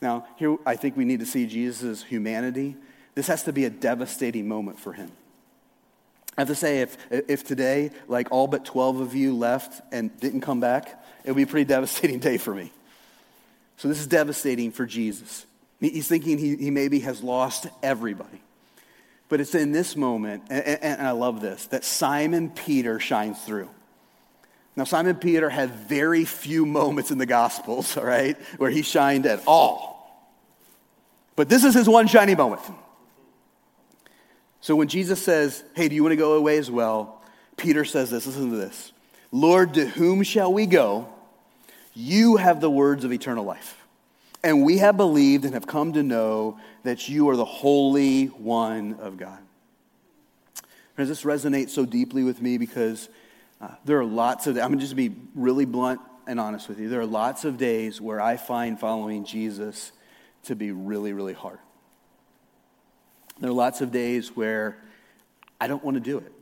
Now, 0.00 0.26
here 0.36 0.56
I 0.64 0.76
think 0.76 0.96
we 0.96 1.04
need 1.04 1.20
to 1.20 1.26
see 1.26 1.46
Jesus' 1.46 2.02
humanity. 2.02 2.76
This 3.14 3.26
has 3.26 3.42
to 3.44 3.52
be 3.52 3.64
a 3.64 3.70
devastating 3.70 4.46
moment 4.46 4.78
for 4.78 4.92
him. 4.92 5.10
I 6.36 6.42
have 6.42 6.48
to 6.48 6.54
say, 6.54 6.82
if, 6.82 6.96
if 7.10 7.44
today, 7.44 7.90
like 8.06 8.28
all 8.30 8.46
but 8.46 8.64
12 8.64 9.00
of 9.00 9.14
you 9.14 9.36
left 9.36 9.80
and 9.90 10.16
didn't 10.20 10.42
come 10.42 10.60
back, 10.60 11.02
it 11.24 11.30
would 11.30 11.36
be 11.36 11.42
a 11.42 11.46
pretty 11.46 11.64
devastating 11.68 12.20
day 12.20 12.36
for 12.38 12.54
me. 12.54 12.72
So 13.76 13.88
this 13.88 13.98
is 13.98 14.06
devastating 14.06 14.70
for 14.70 14.86
Jesus. 14.86 15.46
He's 15.80 16.08
thinking 16.08 16.38
he, 16.38 16.56
he 16.56 16.70
maybe 16.70 17.00
has 17.00 17.22
lost 17.22 17.66
everybody. 17.82 18.40
But 19.28 19.40
it's 19.40 19.54
in 19.54 19.72
this 19.72 19.96
moment, 19.96 20.44
and, 20.48 20.64
and 20.64 21.06
I 21.06 21.10
love 21.10 21.40
this, 21.40 21.66
that 21.66 21.84
Simon 21.84 22.50
Peter 22.50 22.98
shines 22.98 23.40
through. 23.42 23.68
Now, 24.78 24.84
Simon 24.84 25.16
Peter 25.16 25.50
had 25.50 25.70
very 25.70 26.24
few 26.24 26.64
moments 26.64 27.10
in 27.10 27.18
the 27.18 27.26
Gospels, 27.26 27.96
all 27.96 28.04
right, 28.04 28.36
where 28.58 28.70
he 28.70 28.82
shined 28.82 29.26
at 29.26 29.42
all. 29.44 30.30
But 31.34 31.48
this 31.48 31.64
is 31.64 31.74
his 31.74 31.88
one 31.88 32.06
shining 32.06 32.36
moment. 32.36 32.62
So 34.60 34.76
when 34.76 34.86
Jesus 34.86 35.20
says, 35.20 35.64
Hey, 35.74 35.88
do 35.88 35.96
you 35.96 36.04
want 36.04 36.12
to 36.12 36.16
go 36.16 36.34
away 36.34 36.58
as 36.58 36.70
well? 36.70 37.24
Peter 37.56 37.84
says 37.84 38.10
this 38.10 38.24
listen 38.24 38.50
to 38.50 38.56
this 38.56 38.92
Lord, 39.32 39.74
to 39.74 39.84
whom 39.84 40.22
shall 40.22 40.52
we 40.52 40.64
go? 40.64 41.08
You 41.92 42.36
have 42.36 42.60
the 42.60 42.70
words 42.70 43.02
of 43.02 43.12
eternal 43.12 43.44
life. 43.44 43.84
And 44.44 44.64
we 44.64 44.78
have 44.78 44.96
believed 44.96 45.44
and 45.44 45.54
have 45.54 45.66
come 45.66 45.94
to 45.94 46.04
know 46.04 46.60
that 46.84 47.08
you 47.08 47.28
are 47.30 47.36
the 47.36 47.44
Holy 47.44 48.26
One 48.26 48.94
of 49.00 49.16
God. 49.16 49.40
Friends, 50.94 51.08
this 51.08 51.24
resonates 51.24 51.70
so 51.70 51.84
deeply 51.84 52.22
with 52.22 52.40
me 52.40 52.58
because 52.58 53.08
uh, 53.60 53.68
there 53.84 53.98
are 53.98 54.04
lots 54.04 54.46
of, 54.46 54.56
I'm 54.56 54.68
going 54.68 54.78
to 54.78 54.84
just 54.84 54.96
be 54.96 55.14
really 55.34 55.64
blunt 55.64 56.00
and 56.26 56.38
honest 56.38 56.68
with 56.68 56.78
you. 56.78 56.88
There 56.88 57.00
are 57.00 57.06
lots 57.06 57.44
of 57.44 57.56
days 57.56 58.00
where 58.00 58.20
I 58.20 58.36
find 58.36 58.78
following 58.78 59.24
Jesus 59.24 59.92
to 60.44 60.54
be 60.54 60.70
really, 60.70 61.12
really 61.12 61.32
hard. 61.32 61.58
There 63.40 63.50
are 63.50 63.54
lots 63.54 63.80
of 63.80 63.90
days 63.90 64.36
where 64.36 64.78
I 65.60 65.66
don't 65.66 65.82
want 65.82 65.96
to 65.96 66.00
do 66.00 66.18
it. 66.18 66.32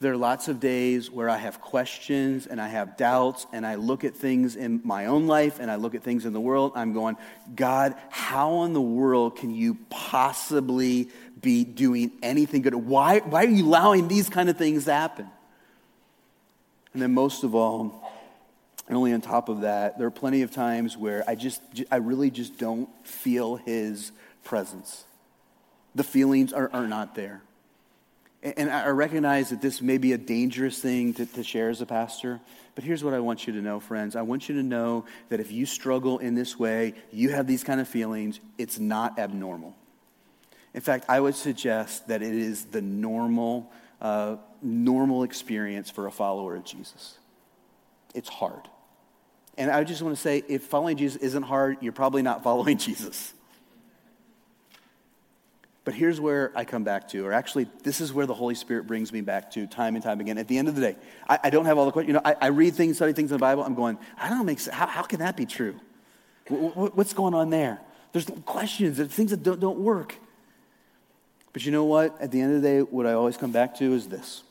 There 0.00 0.12
are 0.12 0.16
lots 0.16 0.48
of 0.48 0.58
days 0.58 1.12
where 1.12 1.30
I 1.30 1.36
have 1.36 1.60
questions 1.60 2.48
and 2.48 2.60
I 2.60 2.66
have 2.66 2.96
doubts 2.96 3.46
and 3.52 3.64
I 3.64 3.76
look 3.76 4.02
at 4.02 4.16
things 4.16 4.56
in 4.56 4.80
my 4.82 5.06
own 5.06 5.28
life 5.28 5.60
and 5.60 5.70
I 5.70 5.76
look 5.76 5.94
at 5.94 6.02
things 6.02 6.26
in 6.26 6.32
the 6.32 6.40
world. 6.40 6.72
I'm 6.74 6.92
going, 6.92 7.16
God, 7.54 7.94
how 8.10 8.64
in 8.64 8.72
the 8.72 8.80
world 8.80 9.36
can 9.36 9.54
you 9.54 9.78
possibly 9.90 11.08
be 11.40 11.62
doing 11.62 12.10
anything 12.20 12.62
good? 12.62 12.74
Why, 12.74 13.20
why 13.20 13.44
are 13.44 13.48
you 13.48 13.64
allowing 13.64 14.08
these 14.08 14.28
kind 14.28 14.48
of 14.48 14.56
things 14.56 14.86
to 14.86 14.92
happen? 14.92 15.28
And 16.92 17.00
then, 17.00 17.14
most 17.14 17.44
of 17.44 17.54
all, 17.54 18.10
and 18.88 18.96
only 18.96 19.12
on 19.12 19.20
top 19.20 19.48
of 19.48 19.62
that, 19.62 19.98
there 19.98 20.06
are 20.06 20.10
plenty 20.10 20.42
of 20.42 20.50
times 20.50 20.96
where 20.96 21.24
I 21.26 21.34
just, 21.34 21.62
I 21.90 21.96
really 21.96 22.30
just 22.30 22.58
don't 22.58 22.88
feel 23.06 23.56
his 23.56 24.12
presence. 24.44 25.04
The 25.94 26.04
feelings 26.04 26.52
are, 26.52 26.70
are 26.72 26.86
not 26.86 27.14
there. 27.14 27.42
And 28.42 28.70
I 28.70 28.88
recognize 28.88 29.50
that 29.50 29.62
this 29.62 29.80
may 29.80 29.98
be 29.98 30.12
a 30.14 30.18
dangerous 30.18 30.80
thing 30.80 31.14
to, 31.14 31.26
to, 31.26 31.44
share 31.44 31.70
as 31.70 31.80
a 31.80 31.86
pastor, 31.86 32.40
but 32.74 32.82
here's 32.82 33.04
what 33.04 33.14
I 33.14 33.20
want 33.20 33.46
you 33.46 33.52
to 33.52 33.60
know, 33.60 33.78
friends. 33.78 34.16
I 34.16 34.22
want 34.22 34.48
you 34.48 34.56
to 34.56 34.64
know 34.64 35.04
that 35.28 35.38
if 35.38 35.52
you 35.52 35.64
struggle 35.64 36.18
in 36.18 36.34
this 36.34 36.58
way, 36.58 36.94
you 37.12 37.28
have 37.28 37.46
these 37.46 37.62
kind 37.62 37.80
of 37.80 37.86
feelings, 37.86 38.40
it's 38.58 38.80
not 38.80 39.16
abnormal. 39.16 39.76
In 40.74 40.80
fact, 40.80 41.04
I 41.08 41.20
would 41.20 41.36
suggest 41.36 42.08
that 42.08 42.20
it 42.20 42.34
is 42.34 42.64
the 42.64 42.82
normal, 42.82 43.70
uh, 44.00 44.36
normal 44.62 45.22
experience 45.22 45.90
for 45.90 46.06
a 46.06 46.10
follower 46.10 46.56
of 46.56 46.64
Jesus. 46.64 47.18
It's 48.14 48.28
hard. 48.28 48.68
And 49.58 49.70
I 49.70 49.84
just 49.84 50.02
want 50.02 50.16
to 50.16 50.20
say 50.20 50.42
if 50.48 50.64
following 50.64 50.96
Jesus 50.96 51.20
isn't 51.20 51.42
hard, 51.42 51.78
you're 51.80 51.92
probably 51.92 52.22
not 52.22 52.42
following 52.44 52.78
Jesus. 52.78 53.34
But 55.84 55.94
here's 55.94 56.20
where 56.20 56.52
I 56.54 56.64
come 56.64 56.84
back 56.84 57.08
to, 57.08 57.26
or 57.26 57.32
actually, 57.32 57.66
this 57.82 58.00
is 58.00 58.12
where 58.12 58.24
the 58.24 58.34
Holy 58.34 58.54
Spirit 58.54 58.86
brings 58.86 59.12
me 59.12 59.20
back 59.20 59.50
to 59.52 59.66
time 59.66 59.96
and 59.96 60.04
time 60.04 60.20
again. 60.20 60.38
At 60.38 60.46
the 60.46 60.56
end 60.56 60.68
of 60.68 60.76
the 60.76 60.80
day, 60.80 60.96
I, 61.28 61.40
I 61.44 61.50
don't 61.50 61.64
have 61.64 61.76
all 61.76 61.86
the 61.86 61.90
questions. 61.90 62.08
You 62.08 62.14
know, 62.14 62.22
I, 62.24 62.36
I, 62.40 62.46
read 62.48 62.74
things, 62.74 62.96
study 62.96 63.12
things 63.12 63.32
in 63.32 63.36
the 63.36 63.40
Bible. 63.40 63.64
I'm 63.64 63.74
going, 63.74 63.98
I 64.16 64.28
don't 64.28 64.46
make 64.46 64.60
sense. 64.60 64.76
How, 64.76 64.86
how 64.86 65.02
can 65.02 65.18
that 65.18 65.36
be 65.36 65.44
true? 65.44 65.74
what's 66.48 67.14
going 67.14 67.34
on 67.34 67.50
there? 67.50 67.80
There's 68.12 68.26
questions, 68.44 68.98
there's 68.98 69.08
things 69.10 69.30
that 69.30 69.42
don't, 69.42 69.58
don't 69.58 69.78
work. 69.78 70.16
But 71.52 71.64
you 71.64 71.72
know 71.72 71.84
what? 71.84 72.20
At 72.20 72.30
the 72.30 72.40
end 72.40 72.54
of 72.54 72.62
the 72.62 72.68
day, 72.68 72.80
what 72.80 73.06
I 73.06 73.12
always 73.12 73.36
come 73.36 73.52
back 73.52 73.76
to 73.76 73.92
is 73.92 74.08
this. 74.08 74.42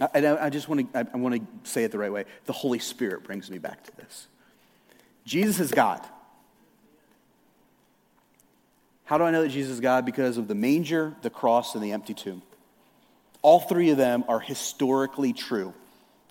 I, 0.00 0.08
I, 0.14 0.46
I 0.46 0.50
just 0.50 0.68
want 0.68 0.92
to, 0.92 1.08
I 1.12 1.16
want 1.16 1.34
to 1.34 1.70
say 1.70 1.84
it 1.84 1.92
the 1.92 1.98
right 1.98 2.12
way. 2.12 2.24
The 2.44 2.52
Holy 2.52 2.78
Spirit 2.78 3.24
brings 3.24 3.50
me 3.50 3.58
back 3.58 3.84
to 3.84 3.96
this. 3.96 4.26
Jesus 5.24 5.58
is 5.58 5.70
God. 5.70 6.00
How 9.04 9.18
do 9.18 9.24
I 9.24 9.30
know 9.30 9.42
that 9.42 9.48
Jesus 9.48 9.74
is 9.74 9.80
God? 9.80 10.04
Because 10.04 10.36
of 10.36 10.48
the 10.48 10.54
manger, 10.54 11.14
the 11.22 11.30
cross, 11.30 11.74
and 11.74 11.82
the 11.82 11.92
empty 11.92 12.12
tomb. 12.12 12.42
All 13.40 13.60
three 13.60 13.90
of 13.90 13.96
them 13.96 14.24
are 14.28 14.40
historically 14.40 15.32
true, 15.32 15.72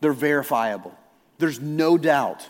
they're 0.02 0.14
verifiable. 0.14 0.96
There's 1.38 1.60
no 1.60 1.98
doubt 1.98 2.50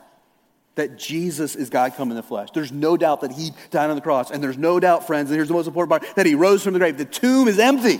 that 0.76 0.98
Jesus 0.98 1.56
is 1.56 1.70
God 1.70 1.94
come 1.96 2.12
in 2.12 2.16
the 2.16 2.24
flesh. 2.24 2.50
There's 2.54 2.72
no 2.72 2.98
doubt 2.98 3.22
that 3.22 3.32
he 3.32 3.52
died 3.72 3.90
on 3.90 3.96
the 3.96 4.02
cross. 4.02 4.30
And 4.30 4.44
there's 4.44 4.58
no 4.58 4.80
doubt, 4.80 5.08
friends, 5.08 5.30
and 5.30 5.36
here's 5.38 5.48
the 5.48 5.54
most 5.54 5.68
important 5.68 5.90
part, 5.90 6.16
that 6.16 6.26
he 6.26 6.36
rose 6.36 6.64
from 6.64 6.74
the 6.74 6.80
grave. 6.80 6.98
The 6.98 7.06
tomb 7.06 7.48
is 7.48 7.58
empty. 7.58 8.00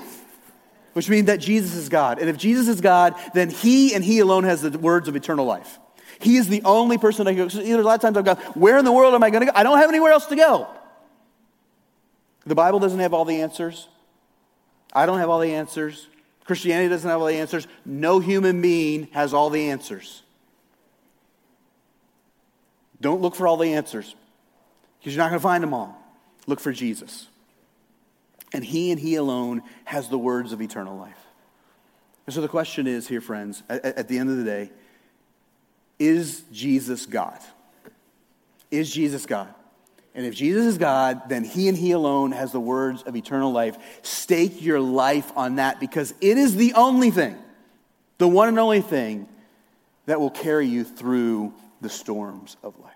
Which 0.96 1.10
means 1.10 1.28
that 1.28 1.42
Jesus 1.42 1.76
is 1.76 1.90
God. 1.90 2.20
And 2.20 2.30
if 2.30 2.38
Jesus 2.38 2.70
is 2.70 2.80
God, 2.80 3.16
then 3.34 3.50
he 3.50 3.94
and 3.94 4.02
he 4.02 4.20
alone 4.20 4.46
has 4.46 4.62
the 4.62 4.80
words 4.80 5.10
of 5.10 5.18
eternal 5.18 5.46
life. 5.46 5.78
He 6.22 6.38
is 6.38 6.48
the 6.48 6.62
only 6.64 6.98
person 6.98 7.28
I 7.28 7.32
can 7.32 7.44
go. 7.44 7.48
So, 7.50 7.60
a 7.60 7.76
lot 7.82 7.96
of 7.96 8.02
times 8.02 8.16
I've 8.16 8.24
gone, 8.24 8.38
where 8.54 8.78
in 8.78 8.86
the 8.86 8.94
world 8.94 9.14
am 9.14 9.22
I 9.22 9.30
going 9.30 9.46
to 9.46 9.48
go? 9.48 9.52
I 9.54 9.64
don't 9.64 9.78
have 9.78 9.90
anywhere 9.90 10.14
else 10.14 10.28
to 10.28 10.38
go. 10.38 10.70
The 12.46 12.56
Bible 12.56 12.80
doesn't 12.80 13.02
have 13.02 13.14
all 13.14 13.26
the 13.26 13.42
answers. 13.42 13.90
I 14.94 15.06
don't 15.06 15.20
have 15.20 15.30
all 15.30 15.40
the 15.40 15.54
answers. 15.56 16.08
Christianity 16.46 16.88
doesn't 16.88 17.10
have 17.10 17.20
all 17.20 17.28
the 17.28 17.36
answers. 17.36 17.68
No 17.84 18.20
human 18.20 18.62
being 18.62 19.10
has 19.12 19.34
all 19.34 19.50
the 19.50 19.72
answers. 19.72 20.24
Don't 23.02 23.22
look 23.22 23.36
for 23.36 23.48
all 23.48 23.58
the 23.58 23.74
answers 23.74 24.16
because 25.00 25.14
you're 25.14 25.26
not 25.26 25.30
going 25.32 25.42
to 25.42 25.44
find 25.44 25.62
them 25.62 25.74
all. 25.74 26.02
Look 26.48 26.62
for 26.62 26.72
Jesus. 26.72 27.28
And 28.56 28.64
He 28.64 28.90
and 28.92 29.00
He 29.00 29.16
alone 29.16 29.64
has 29.84 30.08
the 30.08 30.18
words 30.18 30.54
of 30.54 30.62
eternal 30.62 30.98
life. 30.98 31.20
And 32.26 32.34
so 32.34 32.40
the 32.40 32.48
question 32.48 32.88
is 32.88 33.06
here, 33.06 33.20
friends, 33.20 33.62
at, 33.68 33.84
at 33.84 34.08
the 34.08 34.18
end 34.18 34.30
of 34.30 34.38
the 34.38 34.46
day, 34.46 34.72
is 36.00 36.44
Jesus 36.54 37.06
God? 37.06 37.40
Is 38.72 38.90
Jesus 38.90 39.26
God? 39.26 39.54
And 40.16 40.26
if 40.26 40.34
Jesus 40.34 40.66
is 40.66 40.78
God, 40.78 41.28
then 41.28 41.44
he 41.44 41.68
and 41.68 41.78
he 41.78 41.92
alone 41.92 42.32
has 42.32 42.54
the 42.54 42.60
words 42.60 43.04
of 43.04 43.18
eternal 43.18 43.52
life. 43.52 43.78
Stake 44.02 44.62
your 44.62 44.80
life 44.80 45.30
on 45.36 45.56
that 45.58 45.82
because 45.82 46.14
it 46.22 46.38
is 46.38 46.56
the 46.56 46.74
only 46.76 47.12
thing, 47.12 47.38
the 48.18 48.28
one 48.28 48.48
and 48.48 48.58
only 48.58 48.80
thing 48.80 49.28
that 50.06 50.22
will 50.22 50.30
carry 50.30 50.68
you 50.68 50.86
through 50.86 51.54
the 51.82 51.90
storms 51.90 52.56
of 52.64 52.80
life. 52.80 52.95